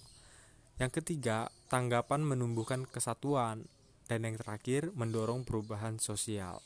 [0.77, 3.65] Yang ketiga, tanggapan menumbuhkan kesatuan.
[4.05, 6.61] Dan yang terakhir, mendorong perubahan sosial.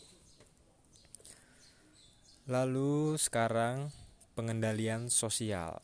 [2.52, 3.96] Lalu sekarang
[4.36, 5.80] pengendalian sosial.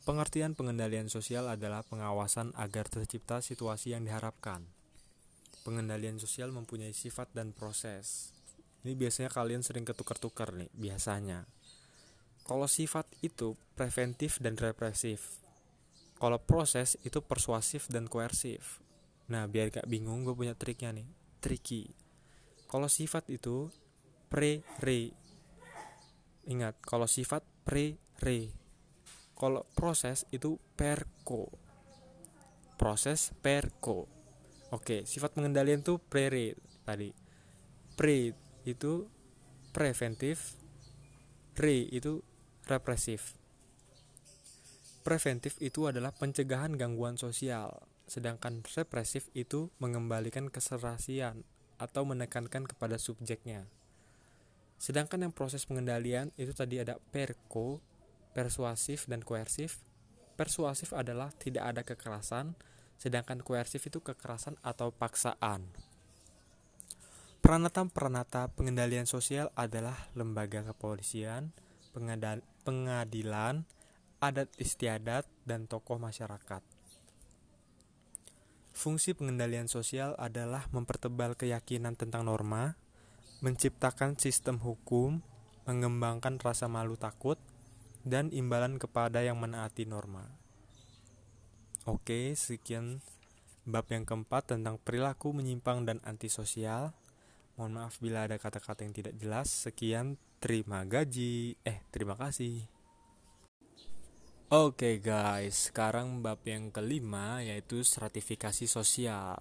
[0.00, 4.64] Pengertian pengendalian sosial adalah pengawasan agar tercipta situasi yang diharapkan.
[5.60, 8.32] Pengendalian sosial mempunyai sifat dan proses.
[8.80, 11.44] Ini biasanya kalian sering ketukar-tukar nih, biasanya.
[12.48, 15.36] Kalau sifat itu preventif dan represif.
[16.16, 18.80] Kalau proses itu persuasif dan koersif.
[19.28, 21.08] Nah, biar gak bingung, gue punya triknya nih.
[21.44, 21.92] Tricky.
[22.72, 23.68] Kalau sifat itu
[24.32, 25.12] pre-re.
[26.48, 28.59] Ingat, kalau sifat pre-re.
[29.40, 31.48] Kalau proses itu perko.
[32.76, 34.04] Proses perko.
[34.68, 37.08] Oke, sifat pengendalian itu pre-re tadi.
[37.96, 38.36] Pre
[38.68, 39.08] itu
[39.72, 40.60] preventif,
[41.56, 42.20] re itu
[42.68, 43.32] represif.
[45.00, 51.48] Preventif itu adalah pencegahan gangguan sosial, sedangkan represif itu mengembalikan keserasian
[51.80, 53.64] atau menekankan kepada subjeknya.
[54.76, 57.80] Sedangkan yang proses pengendalian itu tadi ada perko,
[58.32, 59.82] persuasif dan koersif.
[60.38, 62.56] Persuasif adalah tidak ada kekerasan,
[62.96, 65.68] sedangkan koersif itu kekerasan atau paksaan.
[67.40, 71.56] Peranata-peranata pengendalian sosial adalah lembaga kepolisian,
[72.62, 73.64] pengadilan,
[74.20, 76.60] adat istiadat, dan tokoh masyarakat.
[78.70, 82.76] Fungsi pengendalian sosial adalah mempertebal keyakinan tentang norma,
[83.40, 85.24] menciptakan sistem hukum,
[85.64, 87.40] mengembangkan rasa malu takut,
[88.04, 90.24] dan imbalan kepada yang menaati norma.
[91.88, 93.00] Oke, sekian
[93.64, 96.92] bab yang keempat tentang perilaku menyimpang dan antisosial.
[97.56, 99.48] Mohon maaf bila ada kata-kata yang tidak jelas.
[99.52, 101.56] Sekian, terima gaji.
[101.64, 102.68] Eh, terima kasih.
[104.50, 109.38] Oke guys, sekarang bab yang kelima yaitu stratifikasi sosial.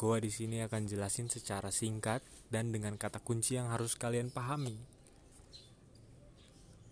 [0.00, 4.91] Gua di sini akan jelasin secara singkat dan dengan kata kunci yang harus kalian pahami.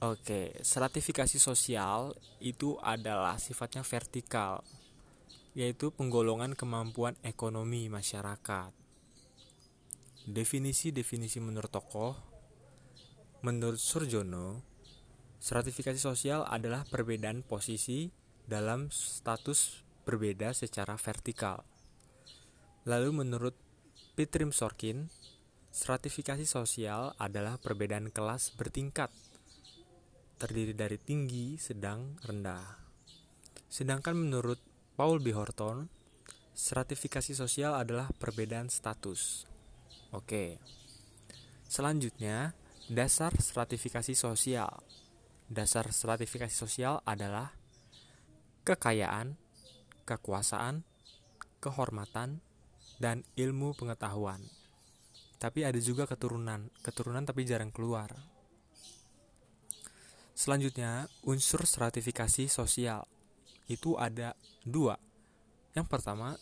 [0.00, 4.64] Oke, stratifikasi sosial itu adalah sifatnya vertikal,
[5.52, 8.72] yaitu penggolongan kemampuan ekonomi masyarakat.
[10.24, 12.16] Definisi-definisi menurut tokoh,
[13.44, 14.64] menurut Surjono,
[15.36, 18.08] stratifikasi sosial adalah perbedaan posisi
[18.48, 21.60] dalam status berbeda secara vertikal
[22.88, 23.52] Lalu menurut
[24.16, 25.12] Pitrim Sorkin,
[25.68, 29.12] stratifikasi sosial adalah perbedaan kelas bertingkat,
[30.40, 32.80] terdiri dari tinggi, sedang, rendah.
[33.68, 34.56] Sedangkan menurut
[34.96, 35.36] Paul B.
[35.36, 35.84] Horton,
[36.56, 39.44] stratifikasi sosial adalah perbedaan status.
[40.16, 40.56] Oke.
[41.68, 42.56] Selanjutnya,
[42.88, 44.80] dasar stratifikasi sosial.
[45.44, 47.52] Dasar stratifikasi sosial adalah
[48.64, 49.36] kekayaan,
[50.08, 50.82] kekuasaan,
[51.60, 52.40] kehormatan,
[52.96, 54.40] dan ilmu pengetahuan.
[55.40, 58.39] Tapi ada juga keturunan, keturunan tapi jarang keluar.
[60.40, 63.04] Selanjutnya, unsur stratifikasi sosial.
[63.68, 64.32] Itu ada
[64.64, 64.96] dua.
[65.76, 66.32] Yang pertama,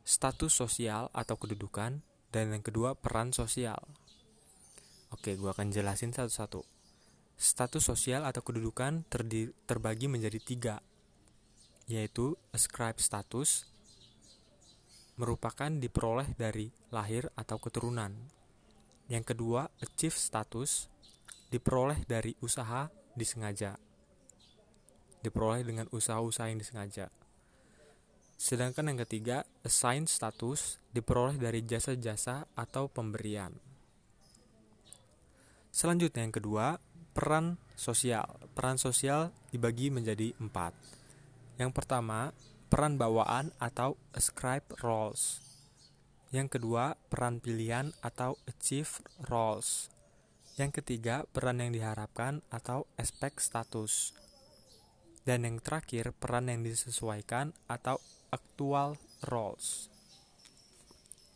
[0.00, 2.00] status sosial atau kedudukan,
[2.32, 3.76] dan yang kedua, peran sosial.
[5.12, 6.64] Oke, gue akan jelasin satu-satu.
[7.36, 9.04] Status sosial atau kedudukan
[9.68, 10.76] terbagi menjadi tiga,
[11.84, 13.68] yaitu ascribe status,
[15.20, 18.08] merupakan diperoleh dari lahir atau keturunan.
[19.12, 20.88] Yang kedua, achieve status
[21.52, 23.78] diperoleh dari usaha disengaja.
[25.24, 27.08] Diperoleh dengan usaha-usaha yang disengaja.
[28.34, 33.56] Sedangkan yang ketiga, assign status diperoleh dari jasa-jasa atau pemberian.
[35.74, 36.78] Selanjutnya yang kedua,
[37.14, 38.26] peran sosial.
[38.54, 40.74] Peran sosial dibagi menjadi empat.
[41.58, 42.34] Yang pertama,
[42.70, 45.38] peran bawaan atau ascribe roles.
[46.34, 48.98] Yang kedua, peran pilihan atau achieve
[49.30, 49.93] roles.
[50.54, 54.14] Yang ketiga, peran yang diharapkan atau aspek status.
[55.26, 57.98] Dan yang terakhir, peran yang disesuaikan atau
[58.30, 58.94] actual
[59.26, 59.90] roles.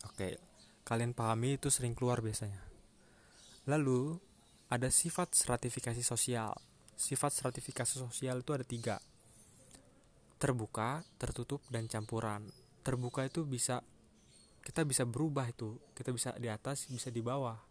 [0.07, 0.39] Oke,
[0.87, 2.63] kalian pahami itu sering keluar biasanya.
[3.67, 4.15] Lalu,
[4.71, 6.55] ada sifat stratifikasi sosial.
[6.95, 9.03] Sifat stratifikasi sosial itu ada tiga.
[10.39, 12.47] Terbuka, tertutup, dan campuran.
[12.87, 13.83] Terbuka itu bisa,
[14.63, 15.75] kita bisa berubah itu.
[15.91, 17.68] Kita bisa di atas, bisa di bawah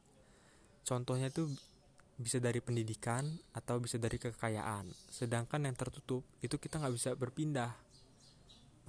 [0.87, 1.51] contohnya itu
[2.17, 4.89] bisa dari pendidikan atau bisa dari kekayaan.
[5.11, 7.77] Sedangkan yang tertutup itu kita nggak bisa berpindah.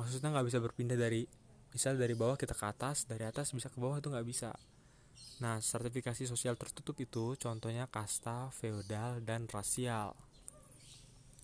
[0.01, 1.29] Maksudnya nggak bisa berpindah dari
[1.69, 4.57] misal dari bawah kita ke atas dari atas bisa ke bawah itu nggak bisa.
[5.45, 10.17] Nah sertifikasi sosial tertutup itu contohnya kasta feodal dan rasial.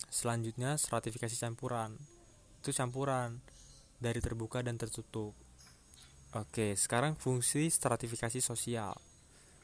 [0.09, 1.93] Selanjutnya stratifikasi campuran.
[2.65, 3.37] Itu campuran
[4.01, 5.37] dari terbuka dan tertutup.
[6.33, 8.97] Oke sekarang fungsi stratifikasi sosial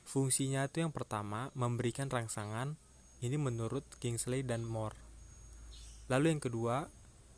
[0.05, 2.75] Fungsinya itu yang pertama memberikan rangsangan,
[3.21, 4.97] ini menurut Kingsley dan Moore.
[6.11, 6.91] Lalu yang kedua,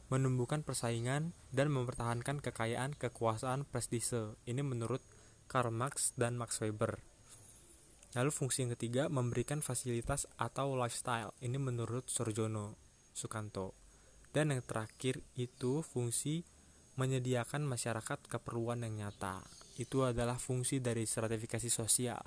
[0.10, 4.38] menumbuhkan persaingan dan mempertahankan kekayaan kekuasaan prestise.
[4.45, 5.02] Ini menurut
[5.49, 7.02] Karl Marx dan Max Weber.
[8.13, 11.34] Lalu fungsi yang ketiga, memberikan fasilitas atau lifestyle.
[11.41, 12.78] Ini menurut Sorjono
[13.13, 13.73] Sukanto.
[14.34, 16.45] Dan yang terakhir itu fungsi
[16.93, 19.41] menyediakan masyarakat keperluan yang nyata.
[19.82, 22.21] Itu adalah fungsi dari stratifikasi sosial.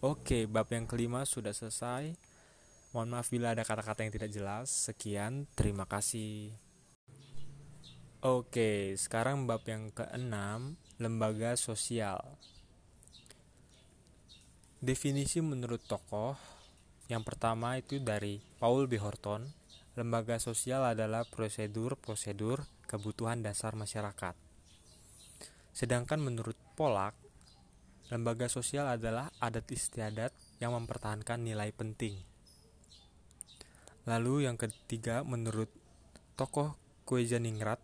[0.00, 2.16] Oke, bab yang kelima sudah selesai.
[2.96, 4.72] Mohon maaf bila ada kata-kata yang tidak jelas.
[4.72, 6.56] Sekian, terima kasih.
[8.24, 12.40] Oke, sekarang bab yang keenam, lembaga sosial.
[14.80, 16.32] Definisi menurut tokoh
[17.12, 18.96] yang pertama itu dari Paul B.
[18.96, 19.52] Horton,
[20.00, 24.32] lembaga sosial adalah prosedur-prosedur kebutuhan dasar masyarakat.
[25.76, 27.12] Sedangkan menurut Polak,
[28.10, 32.18] Lembaga sosial adalah adat istiadat yang mempertahankan nilai penting.
[34.10, 35.70] Lalu yang ketiga, menurut
[36.34, 36.74] tokoh
[37.06, 37.78] Kuejaningrat,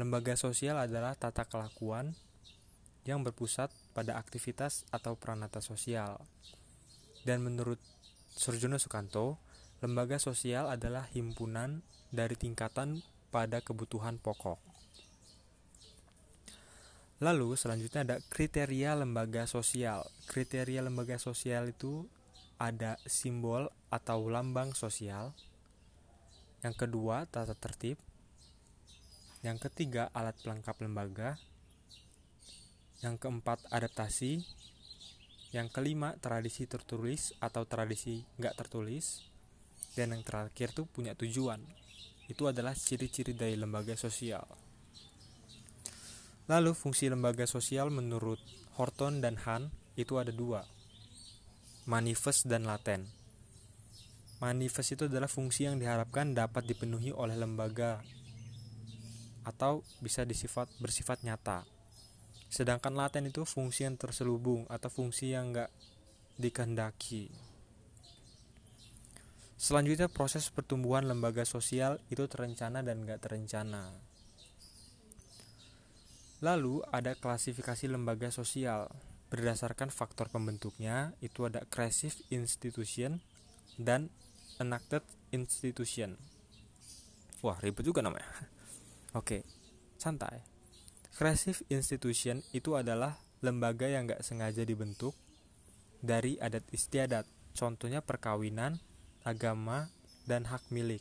[0.00, 2.16] lembaga sosial adalah tata kelakuan
[3.04, 6.24] yang berpusat pada aktivitas atau peranata sosial.
[7.28, 7.80] Dan menurut
[8.32, 9.36] Surjono Sukanto,
[9.84, 14.75] lembaga sosial adalah himpunan dari tingkatan pada kebutuhan pokok.
[17.16, 20.04] Lalu selanjutnya ada kriteria lembaga sosial.
[20.28, 22.04] Kriteria lembaga sosial itu
[22.60, 25.32] ada simbol atau lambang sosial.
[26.60, 27.96] Yang kedua, tata tertib.
[29.40, 31.40] Yang ketiga, alat pelengkap lembaga.
[33.00, 34.44] Yang keempat, adaptasi.
[35.56, 39.24] Yang kelima, tradisi tertulis atau tradisi nggak tertulis.
[39.96, 41.64] Dan yang terakhir tuh punya tujuan.
[42.28, 44.65] Itu adalah ciri-ciri dari lembaga sosial.
[46.46, 48.38] Lalu fungsi lembaga sosial menurut
[48.78, 50.62] Horton dan Han itu ada dua,
[51.90, 53.10] manifest dan laten.
[54.38, 57.98] Manifest itu adalah fungsi yang diharapkan dapat dipenuhi oleh lembaga
[59.42, 61.66] atau bisa disifat bersifat nyata.
[62.46, 65.70] Sedangkan laten itu fungsi yang terselubung atau fungsi yang enggak
[66.38, 67.26] dikehendaki.
[69.58, 74.05] Selanjutnya proses pertumbuhan lembaga sosial itu terencana dan enggak terencana.
[76.44, 78.92] Lalu ada klasifikasi lembaga sosial.
[79.32, 83.24] Berdasarkan faktor pembentuknya, itu ada creative institution
[83.80, 84.12] dan
[84.60, 86.20] enacted institution.
[87.40, 88.28] Wah, ribet juga namanya.
[89.18, 89.42] Oke,
[89.96, 90.44] santai.
[91.16, 95.16] Creative institution itu adalah lembaga yang gak sengaja dibentuk
[96.04, 97.24] dari adat istiadat,
[97.56, 98.78] contohnya perkawinan,
[99.24, 99.88] agama,
[100.28, 101.00] dan hak milik.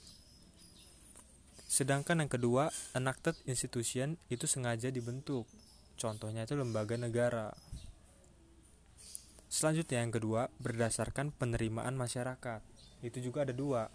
[1.75, 5.43] Sedangkan yang kedua, enacted institution itu sengaja dibentuk.
[5.99, 7.51] Contohnya itu lembaga negara.
[9.51, 12.63] Selanjutnya yang kedua, berdasarkan penerimaan masyarakat.
[13.03, 13.91] Itu juga ada dua.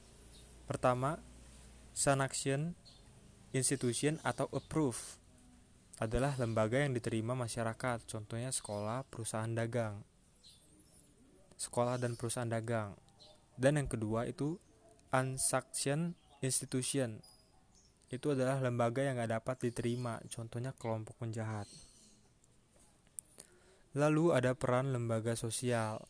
[0.69, 1.25] Pertama,
[1.97, 2.77] sanction
[3.57, 5.17] institution atau approve
[6.05, 10.05] adalah lembaga yang diterima masyarakat, contohnya sekolah, perusahaan dagang.
[11.57, 12.93] Sekolah dan perusahaan dagang.
[13.57, 14.61] Dan yang kedua itu
[15.17, 16.13] unsanctioned
[16.45, 17.25] institution
[18.11, 21.71] itu adalah lembaga yang gak dapat diterima, contohnya kelompok penjahat.
[23.95, 26.03] Lalu ada peran lembaga sosial.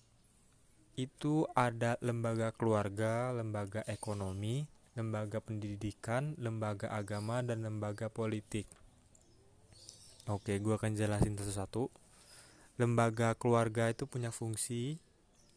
[0.97, 4.65] Itu ada lembaga keluarga, lembaga ekonomi,
[4.97, 8.65] lembaga pendidikan, lembaga agama, dan lembaga politik.
[10.29, 11.89] Oke, gue akan jelasin satu-satu.
[12.81, 15.01] Lembaga keluarga itu punya fungsi.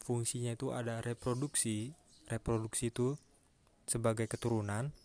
[0.03, 1.95] Fungsinya itu ada reproduksi.
[2.27, 3.15] Reproduksi itu
[3.83, 4.95] sebagai keturunan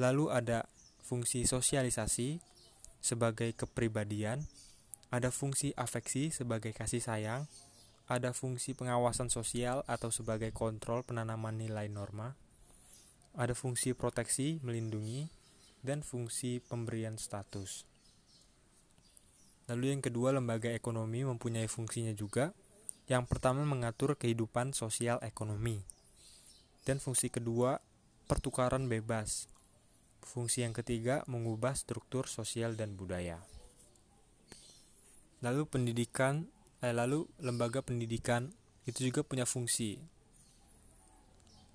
[0.00, 0.64] Lalu ada
[1.04, 2.40] fungsi sosialisasi
[3.04, 4.48] sebagai kepribadian,
[5.12, 7.44] ada fungsi afeksi sebagai kasih sayang,
[8.08, 12.32] ada fungsi pengawasan sosial atau sebagai kontrol penanaman nilai norma,
[13.36, 15.28] ada fungsi proteksi melindungi,
[15.84, 17.84] dan fungsi pemberian status.
[19.70, 22.50] Lalu yang kedua, lembaga ekonomi mempunyai fungsinya juga.
[23.06, 25.82] Yang pertama mengatur kehidupan sosial ekonomi.
[26.82, 27.78] Dan fungsi kedua,
[28.26, 29.46] pertukaran bebas.
[30.20, 33.42] Fungsi yang ketiga, mengubah struktur sosial dan budaya.
[35.40, 36.46] Lalu pendidikan
[36.84, 38.52] eh, lalu lembaga pendidikan
[38.88, 40.00] itu juga punya fungsi.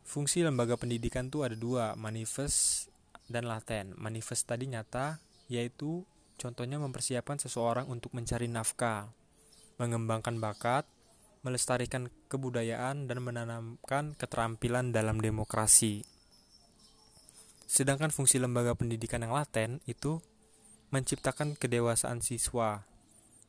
[0.05, 2.89] Fungsi lembaga pendidikan itu ada dua, manifest
[3.25, 3.97] dan laten.
[3.97, 5.17] Manifest tadi nyata,
[5.49, 6.05] yaitu
[6.37, 9.09] contohnya mempersiapkan seseorang untuk mencari nafkah,
[9.81, 10.85] mengembangkan bakat,
[11.41, 16.05] melestarikan kebudayaan, dan menanamkan keterampilan dalam demokrasi.
[17.65, 20.21] Sedangkan fungsi lembaga pendidikan yang laten itu
[20.93, 22.85] menciptakan kedewasaan siswa,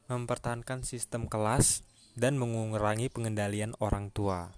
[0.08, 1.84] mempertahankan sistem kelas,
[2.16, 4.56] dan mengurangi pengendalian orang tua.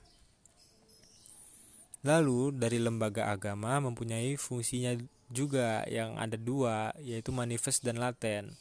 [2.07, 4.95] Lalu, dari lembaga agama mempunyai fungsinya
[5.29, 8.55] juga yang ada dua, yaitu manifest dan laten.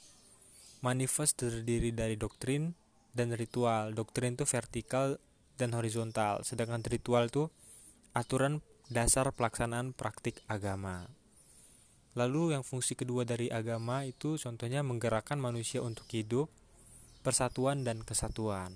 [0.81, 2.73] Manifest terdiri dari doktrin
[3.13, 3.93] dan ritual.
[3.93, 5.21] Doktrin itu vertikal
[5.61, 7.49] dan horizontal, sedangkan ritual itu
[8.17, 11.11] aturan dasar pelaksanaan praktik agama.
[12.17, 16.49] Lalu yang fungsi kedua dari agama itu contohnya menggerakkan manusia untuk hidup,
[17.21, 18.73] persatuan dan kesatuan.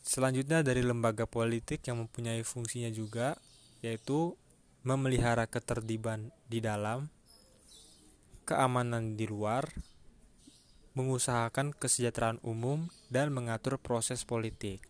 [0.00, 3.38] Selanjutnya dari lembaga politik yang mempunyai fungsinya juga
[3.84, 4.34] yaitu
[4.82, 7.12] memelihara ketertiban di dalam,
[8.48, 9.68] keamanan di luar,
[10.96, 14.82] mengusahakan kesejahteraan umum dan mengatur proses politik.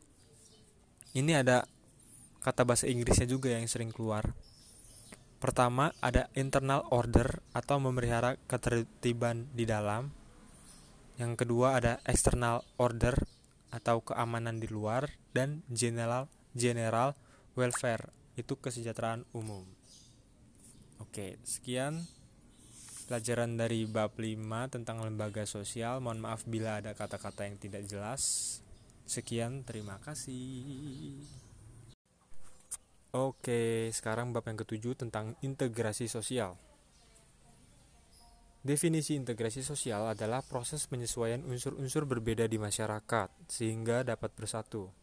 [1.12, 1.66] Ini ada
[2.40, 4.32] kata bahasa Inggrisnya juga yang sering keluar.
[5.40, 10.12] Pertama, ada internal order atau memelihara ketertiban di dalam.
[11.16, 13.16] Yang kedua ada external order
[13.72, 17.14] atau keamanan di luar dan general general
[17.54, 19.64] welfare itu kesejahteraan umum.
[21.00, 22.04] Oke, sekian
[23.10, 25.98] pelajaran dari bab 5 tentang lembaga sosial.
[25.98, 28.22] Mohon maaf bila ada kata-kata yang tidak jelas.
[29.08, 31.49] Sekian, terima kasih.
[33.10, 36.54] Oke, sekarang bab yang ketujuh tentang integrasi sosial.
[38.62, 44.94] Definisi integrasi sosial adalah proses penyesuaian unsur-unsur berbeda di masyarakat sehingga dapat bersatu.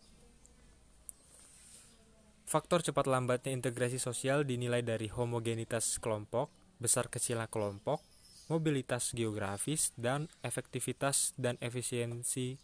[2.47, 6.47] Faktor cepat lambatnya integrasi sosial dinilai dari homogenitas kelompok,
[6.79, 7.99] besar kecilnya kelompok,
[8.47, 12.55] mobilitas geografis, dan efektivitas dan efisiensi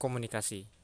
[0.00, 0.83] komunikasi.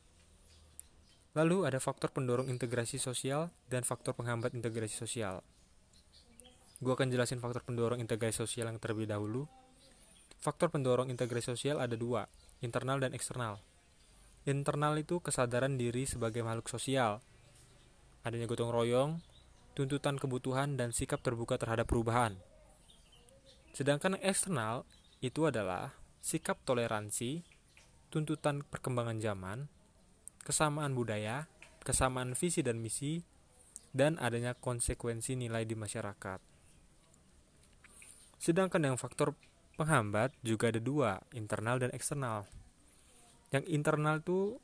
[1.31, 5.47] Lalu ada faktor pendorong integrasi sosial dan faktor penghambat integrasi sosial.
[6.83, 9.47] Gue akan jelasin faktor pendorong integrasi sosial yang terlebih dahulu.
[10.43, 12.27] Faktor pendorong integrasi sosial ada dua,
[12.59, 13.63] internal dan eksternal.
[14.43, 17.23] Internal itu kesadaran diri sebagai makhluk sosial.
[18.27, 19.23] Adanya gotong royong,
[19.79, 22.35] tuntutan kebutuhan, dan sikap terbuka terhadap perubahan.
[23.71, 24.83] Sedangkan eksternal
[25.23, 27.45] itu adalah sikap toleransi,
[28.11, 29.71] tuntutan perkembangan zaman,
[30.51, 31.47] kesamaan budaya,
[31.87, 33.23] kesamaan visi dan misi,
[33.95, 36.43] dan adanya konsekuensi nilai di masyarakat.
[38.43, 39.39] Sedangkan yang faktor
[39.79, 42.51] penghambat juga ada dua, internal dan eksternal.
[43.55, 44.59] Yang internal tuh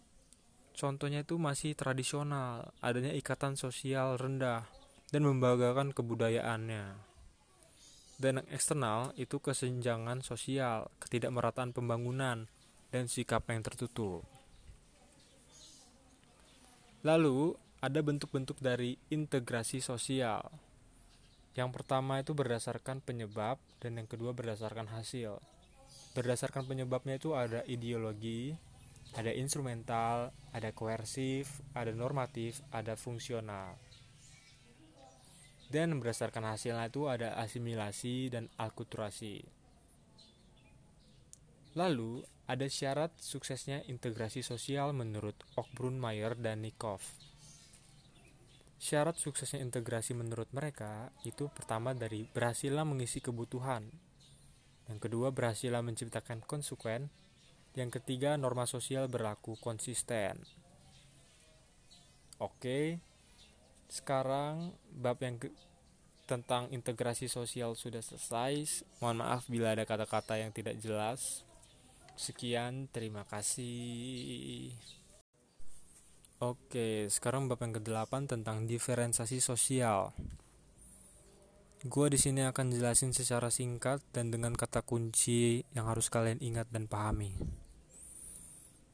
[0.74, 4.66] contohnya itu masih tradisional, adanya ikatan sosial rendah
[5.14, 6.98] dan membanggakan kebudayaannya.
[8.18, 12.50] Dan yang eksternal itu kesenjangan sosial, ketidakmerataan pembangunan,
[12.90, 14.35] dan sikap yang tertutup.
[17.06, 20.42] Lalu, ada bentuk-bentuk dari integrasi sosial.
[21.54, 25.38] Yang pertama itu berdasarkan penyebab dan yang kedua berdasarkan hasil.
[26.18, 28.58] Berdasarkan penyebabnya itu ada ideologi,
[29.14, 33.78] ada instrumental, ada koersif, ada normatif, ada fungsional.
[35.70, 39.46] Dan berdasarkan hasilnya itu ada asimilasi dan alkulturasi.
[41.78, 47.02] Lalu, ada syarat suksesnya integrasi sosial menurut Okbrun Mayer dan Nikov.
[48.78, 53.90] Syarat suksesnya integrasi menurut mereka itu pertama dari berhasilnya mengisi kebutuhan.
[54.86, 57.10] Yang kedua berhasilnya menciptakan konsekuen.
[57.74, 60.38] Yang ketiga norma sosial berlaku konsisten.
[62.38, 63.02] Oke.
[63.90, 65.50] Sekarang bab yang ke
[66.26, 68.86] tentang integrasi sosial sudah selesai.
[68.98, 71.45] Mohon maaf bila ada kata-kata yang tidak jelas.
[72.16, 74.72] Sekian, terima kasih.
[76.40, 80.16] Oke, sekarang bab yang ke-8 tentang diferensiasi sosial.
[81.84, 86.72] Gua di sini akan jelasin secara singkat dan dengan kata kunci yang harus kalian ingat
[86.72, 87.36] dan pahami.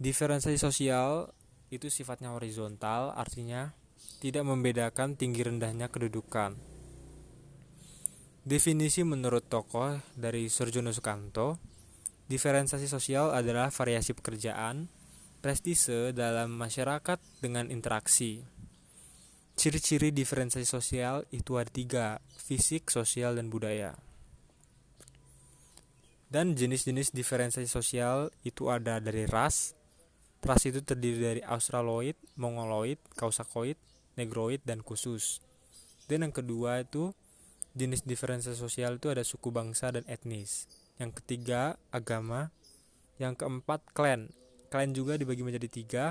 [0.02, 1.30] Diferensiasi sosial
[1.70, 3.70] itu sifatnya horizontal, artinya
[4.18, 6.58] tidak membedakan tinggi rendahnya kedudukan.
[8.42, 11.71] Definisi menurut tokoh dari Surjono Sukanto,
[12.32, 14.88] diferensiasi sosial adalah variasi pekerjaan,
[15.44, 18.40] prestise dalam masyarakat dengan interaksi.
[19.52, 22.06] Ciri-ciri diferensiasi sosial itu ada tiga,
[22.40, 23.92] fisik, sosial, dan budaya.
[26.32, 29.76] Dan jenis-jenis diferensiasi sosial itu ada dari ras.
[30.40, 33.76] Ras itu terdiri dari Australoid, Mongoloid, Kausakoid,
[34.16, 35.44] Negroid, dan khusus.
[36.08, 37.12] Dan yang kedua itu
[37.76, 40.64] jenis diferensiasi sosial itu ada suku bangsa dan etnis.
[41.02, 42.54] Yang ketiga agama.
[43.18, 44.30] Yang keempat klan.
[44.70, 46.04] Klan juga dibagi menjadi tiga,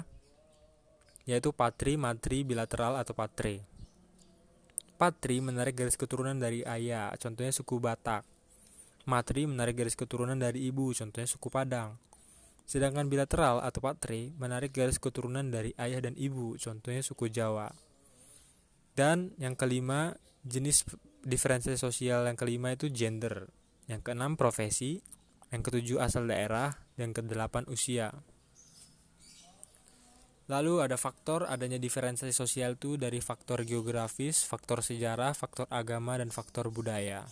[1.24, 3.64] yaitu patri, matri, bilateral atau patre.
[5.00, 8.22] Patri menarik garis keturunan dari ayah, contohnya suku Batak.
[9.10, 11.98] Matri menarik garis keturunan dari ibu, contohnya suku Padang.
[12.70, 17.74] Sedangkan bilateral atau patre menarik garis keturunan dari ayah dan ibu, contohnya suku Jawa.
[18.94, 20.14] Dan yang kelima,
[20.46, 20.86] jenis
[21.26, 23.50] diferensiasi sosial yang kelima itu gender.
[23.89, 25.01] Yang keenam profesi,
[25.49, 28.11] yang ketujuh asal daerah, yang kedelapan usia.
[30.51, 36.27] Lalu ada faktor adanya diferensiasi sosial itu dari faktor geografis, faktor sejarah, faktor agama, dan
[36.27, 37.23] faktor budaya.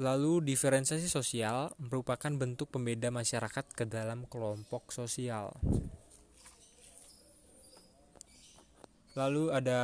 [0.00, 5.52] Lalu diferensiasi sosial merupakan bentuk pembeda masyarakat ke dalam kelompok sosial.
[9.12, 9.80] Lalu ada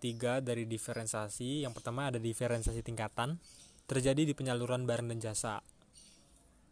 [0.00, 1.62] tiga dari diferensiasi.
[1.62, 3.36] Yang pertama ada diferensiasi tingkatan,
[3.86, 5.62] terjadi di penyaluran barang dan jasa.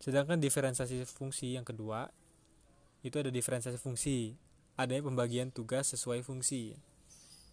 [0.01, 2.09] Sedangkan diferensiasi fungsi yang kedua
[3.01, 4.37] itu ada diferensiasi fungsi,
[4.77, 6.77] adanya pembagian tugas sesuai fungsi.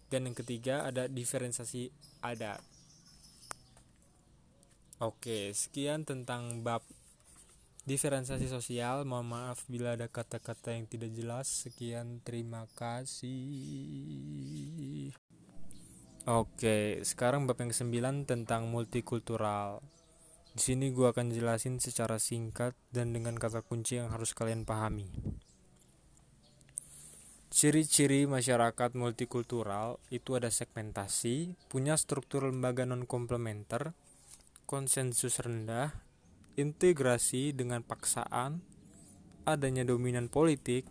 [0.08, 1.92] Dan yang ketiga ada diferensiasi
[2.24, 2.60] adat.
[4.98, 6.82] Oke, sekian tentang bab
[7.88, 9.06] diferensiasi sosial.
[9.08, 11.48] Mohon maaf bila ada kata-kata yang tidak jelas.
[11.48, 13.32] Sekian, terima kasih.
[16.28, 19.80] Oke, sekarang bab yang ke-9 tentang multikultural.
[20.52, 25.08] Di sini gue akan jelasin secara singkat dan dengan kata kunci yang harus kalian pahami.
[27.48, 33.96] Ciri-ciri masyarakat multikultural itu ada segmentasi, punya struktur lembaga non komplementer,
[34.68, 35.96] konsensus rendah,
[36.60, 38.60] integrasi dengan paksaan,
[39.48, 40.84] adanya dominan politik,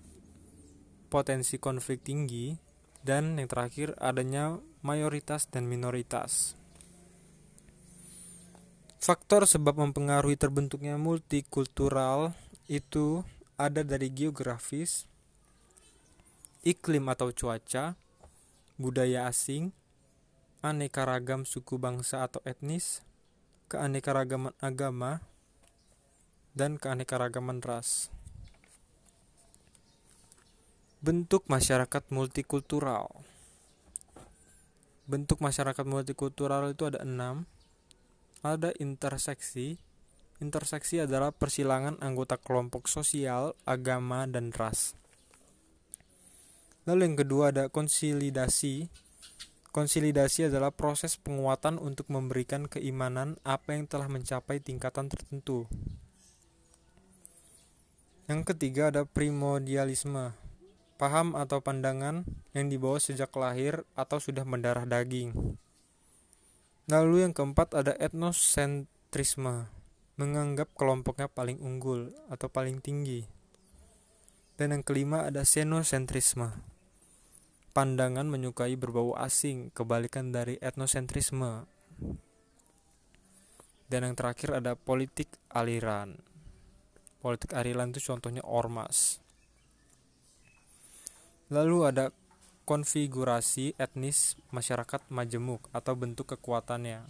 [1.13, 2.57] potensi konflik tinggi,
[3.05, 6.57] dan yang terakhir adanya mayoritas dan minoritas.
[8.97, 12.33] Faktor sebab mempengaruhi terbentuknya multikultural
[12.67, 13.21] itu
[13.55, 15.07] ada dari geografis,
[16.65, 17.95] iklim atau cuaca,
[18.75, 19.71] budaya asing,
[20.65, 23.05] aneka ragam suku bangsa atau etnis,
[23.69, 25.23] keanekaragaman agama,
[26.57, 28.09] dan keanekaragaman ras.
[30.99, 33.36] Bentuk masyarakat multikultural.
[35.07, 37.47] Bentuk masyarakat multikultural itu ada enam.
[38.43, 39.79] Ada interseksi.
[40.37, 44.93] Interseksi adalah persilangan anggota kelompok sosial, agama, dan ras.
[46.85, 48.91] Lalu yang kedua ada konsolidasi
[49.77, 55.69] Konsolidasi adalah proses penguatan untuk memberikan keimanan apa yang telah mencapai tingkatan tertentu.
[58.25, 60.33] Yang ketiga ada primordialisme,
[60.97, 62.25] paham atau pandangan
[62.57, 65.55] yang dibawa sejak lahir atau sudah mendarah daging.
[66.89, 69.69] Lalu yang keempat ada etnosentrisme,
[70.17, 73.29] menganggap kelompoknya paling unggul atau paling tinggi.
[74.57, 76.49] Dan yang kelima ada xenocentrisme,
[77.77, 81.69] pandangan menyukai berbau asing, kebalikan dari etnosentrisme.
[83.85, 86.17] Dan yang terakhir ada politik aliran.
[87.21, 89.26] Politik aliran itu contohnya ormas.
[91.47, 92.05] Lalu ada
[92.67, 97.07] konfigurasi etnis masyarakat majemuk atau bentuk kekuatannya.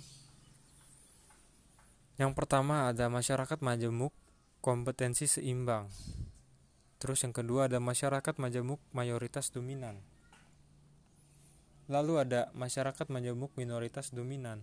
[2.22, 4.14] Yang pertama ada masyarakat majemuk
[4.62, 5.90] kompetensi seimbang.
[7.02, 10.06] Terus yang kedua ada masyarakat majemuk mayoritas dominan.
[11.90, 14.62] Lalu ada masyarakat majemuk minoritas dominan.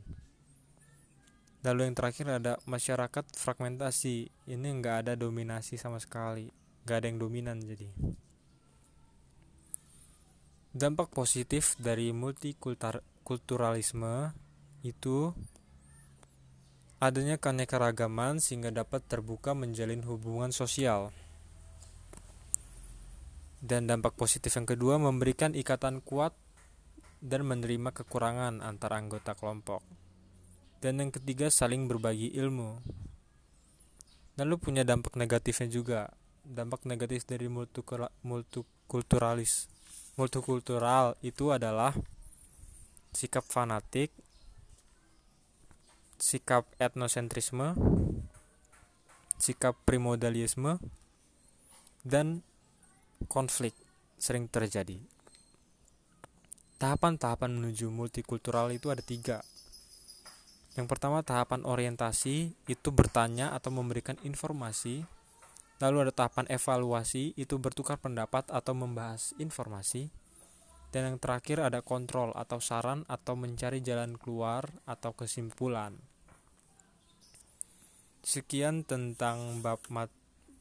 [1.67, 4.31] Lalu yang terakhir ada masyarakat fragmentasi.
[4.47, 6.47] Ini nggak ada dominasi sama sekali,
[6.87, 7.91] nggak ada yang dominan jadi.
[10.75, 14.35] Dampak positif dari multikulturalisme
[14.83, 15.31] itu
[16.99, 21.15] adanya keanekaragaman sehingga dapat terbuka menjalin hubungan sosial.
[23.63, 26.35] Dan dampak positif yang kedua memberikan ikatan kuat
[27.23, 29.79] dan menerima kekurangan antar anggota kelompok.
[30.83, 32.83] Dan yang ketiga, saling berbagi ilmu.
[34.43, 36.11] Lalu punya dampak negatifnya juga,
[36.43, 39.71] dampak negatif dari multikulturalis
[40.15, 41.95] multikultural itu adalah
[43.15, 44.15] sikap fanatik
[46.19, 47.75] sikap etnosentrisme
[49.39, 50.79] sikap primodalisme
[52.07, 52.43] dan
[53.27, 53.75] konflik
[54.19, 55.03] sering terjadi
[56.79, 59.43] tahapan-tahapan menuju multikultural itu ada tiga
[60.75, 65.07] yang pertama tahapan orientasi itu bertanya atau memberikan informasi.
[65.83, 70.11] Lalu ada tahapan evaluasi itu bertukar pendapat atau membahas informasi.
[70.95, 75.99] Dan yang terakhir ada kontrol atau saran atau mencari jalan keluar atau kesimpulan.
[78.23, 79.83] Sekian tentang bab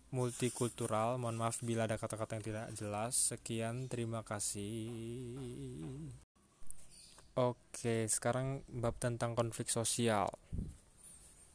[0.09, 1.21] multikultural.
[1.21, 3.13] Mohon maaf bila ada kata-kata yang tidak jelas.
[3.13, 4.89] Sekian, terima kasih.
[7.33, 10.33] Oke, sekarang bab tentang konflik sosial.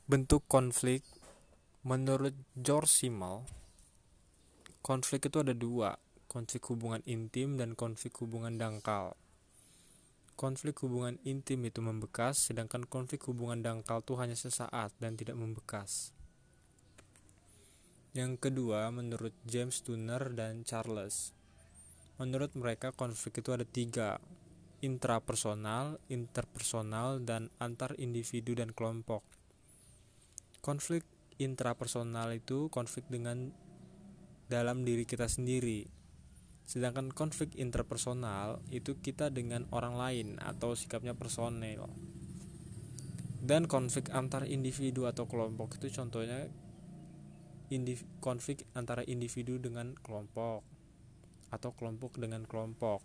[0.07, 1.03] Bentuk konflik
[1.87, 3.47] menurut George Simmel,
[4.83, 5.95] konflik itu ada dua,
[6.27, 9.15] konflik hubungan intim dan konflik hubungan dangkal.
[10.39, 16.15] Konflik hubungan intim itu membekas, sedangkan konflik hubungan dangkal itu hanya sesaat dan tidak membekas.
[18.15, 21.35] Yang kedua, menurut James Turner dan Charles,
[22.23, 24.23] menurut mereka konflik itu ada tiga,
[24.79, 29.27] intrapersonal, interpersonal, dan antar individu dan kelompok.
[30.63, 31.03] Konflik
[31.39, 33.55] intrapersonal itu konflik dengan
[34.51, 35.87] dalam diri kita sendiri.
[36.69, 41.89] Sedangkan konflik interpersonal itu kita dengan orang lain atau sikapnya personel.
[43.39, 46.51] Dan konflik antar individu atau kelompok itu contohnya
[48.21, 50.65] konflik antara individu dengan kelompok
[51.49, 53.01] atau kelompok dengan kelompok.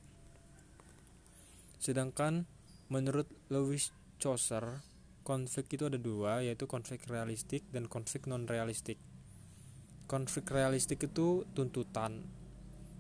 [1.80, 2.48] Sedangkan
[2.88, 4.84] menurut Lewis Chaucer,
[5.24, 9.00] konflik itu ada dua, yaitu konflik realistik dan konflik non-realistik.
[10.06, 12.22] Konflik realistik itu tuntutan.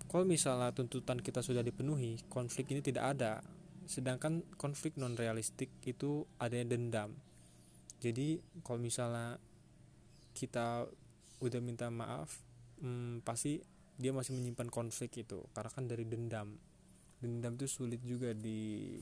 [0.07, 3.43] Kalau misalnya tuntutan kita sudah dipenuhi, konflik ini tidak ada.
[3.85, 7.13] Sedangkan konflik non-realistik itu adanya dendam.
[7.99, 9.37] Jadi kalau misalnya
[10.33, 10.87] kita
[11.43, 12.39] udah minta maaf,
[12.79, 13.59] hmm, pasti
[13.97, 16.57] dia masih menyimpan konflik itu karena kan dari dendam
[17.21, 18.99] dendam itu sulit juga di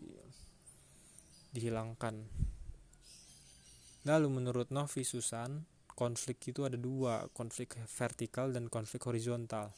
[1.51, 2.15] dihilangkan
[4.05, 9.69] lalu menurut Novi Susan konflik itu ada dua konflik vertikal dan konflik horizontal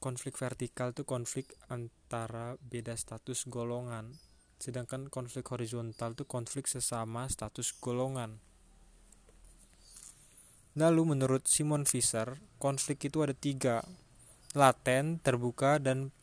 [0.00, 4.16] konflik vertikal itu konflik antara beda status golongan
[4.60, 8.40] sedangkan konflik horizontal itu konflik sesama status golongan
[10.78, 13.82] Lalu menurut Simon Fisher, konflik itu ada tiga,
[14.54, 16.14] laten, terbuka, dan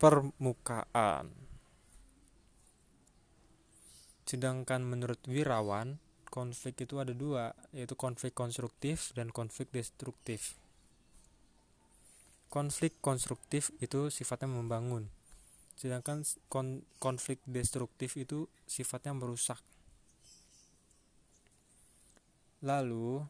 [0.00, 1.28] permukaan.
[4.24, 10.54] Sedangkan menurut Wirawan, konflik itu ada dua, yaitu konflik konstruktif dan konflik destruktif.
[12.48, 15.12] Konflik konstruktif itu sifatnya membangun,
[15.76, 19.60] sedangkan kon konflik destruktif itu sifatnya merusak.
[22.64, 23.20] Lalu,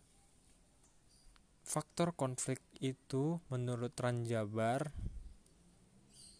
[1.66, 4.94] faktor konflik itu menurut Ranjabar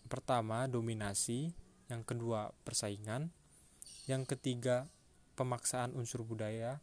[0.08, 1.52] pertama dominasi,
[1.92, 3.28] yang kedua persaingan,
[4.08, 4.88] yang ketiga
[5.38, 6.82] pemaksaan unsur budaya,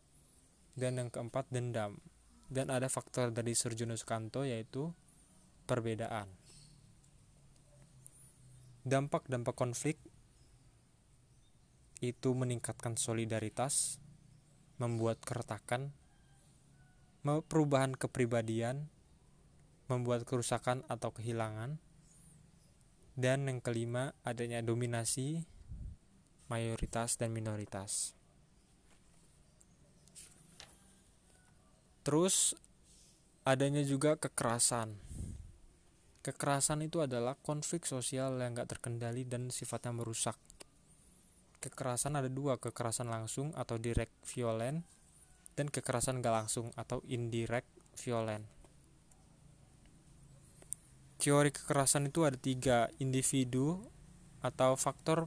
[0.80, 2.00] dan yang keempat dendam.
[2.48, 4.96] Dan ada faktor dari Surjono Sukanto yaitu
[5.68, 6.32] perbedaan.
[8.86, 9.98] Dampak-dampak konflik
[12.00, 13.98] itu meningkatkan solidaritas,
[14.78, 15.92] membuat keretakan,
[17.26, 18.94] perubahan kepribadian,
[19.90, 21.82] membuat kerusakan atau kehilangan,
[23.18, 25.48] dan yang kelima, adanya dominasi
[26.52, 28.15] mayoritas dan minoritas.
[32.06, 32.54] Terus
[33.50, 34.94] adanya juga kekerasan.
[36.22, 40.38] Kekerasan itu adalah konflik sosial yang gak terkendali dan sifatnya merusak.
[41.58, 44.86] Kekerasan ada dua, kekerasan langsung atau direct violent
[45.58, 48.46] dan kekerasan gak langsung atau indirect violent.
[51.18, 53.82] Teori kekerasan itu ada tiga, individu
[54.46, 55.26] atau faktor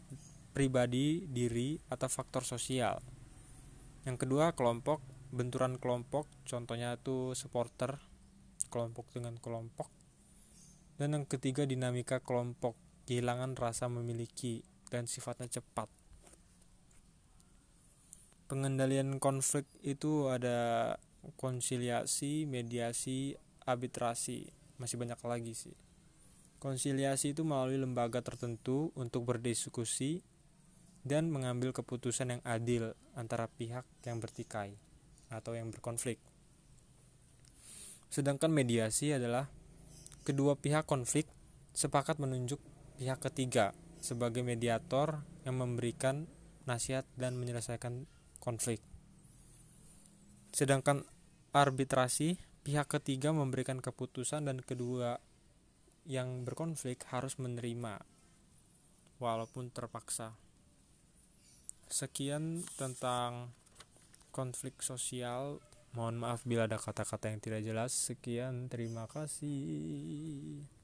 [0.54, 3.02] pribadi diri atau faktor sosial.
[4.06, 8.00] Yang kedua kelompok, benturan kelompok, contohnya itu supporter,
[8.72, 9.88] kelompok dengan kelompok.
[10.98, 12.74] Dan yang ketiga dinamika kelompok,
[13.06, 15.86] kehilangan rasa memiliki dan sifatnya cepat.
[18.48, 20.96] Pengendalian konflik itu ada
[21.36, 23.36] konsiliasi, mediasi,
[23.68, 24.48] arbitrasi
[24.80, 25.76] masih banyak lagi sih
[26.58, 30.24] konsiliasi itu melalui lembaga tertentu untuk berdiskusi
[31.06, 34.74] dan mengambil keputusan yang adil antara pihak yang bertikai
[35.28, 36.18] atau yang berkonflik
[38.08, 39.52] Sedangkan mediasi adalah
[40.24, 41.28] kedua pihak konflik
[41.76, 42.58] sepakat menunjuk
[42.96, 46.24] pihak ketiga sebagai mediator yang memberikan
[46.64, 48.08] nasihat dan menyelesaikan
[48.40, 48.80] konflik.
[50.56, 51.04] Sedangkan
[51.52, 55.20] arbitrasi pihak ketiga memberikan keputusan dan kedua
[56.08, 58.00] yang berkonflik harus menerima
[59.20, 60.32] walaupun terpaksa.
[61.88, 63.52] Sekian tentang
[64.38, 65.58] konflik sosial.
[65.98, 67.90] Mohon maaf bila ada kata-kata yang tidak jelas.
[67.90, 70.62] Sekian, terima kasih.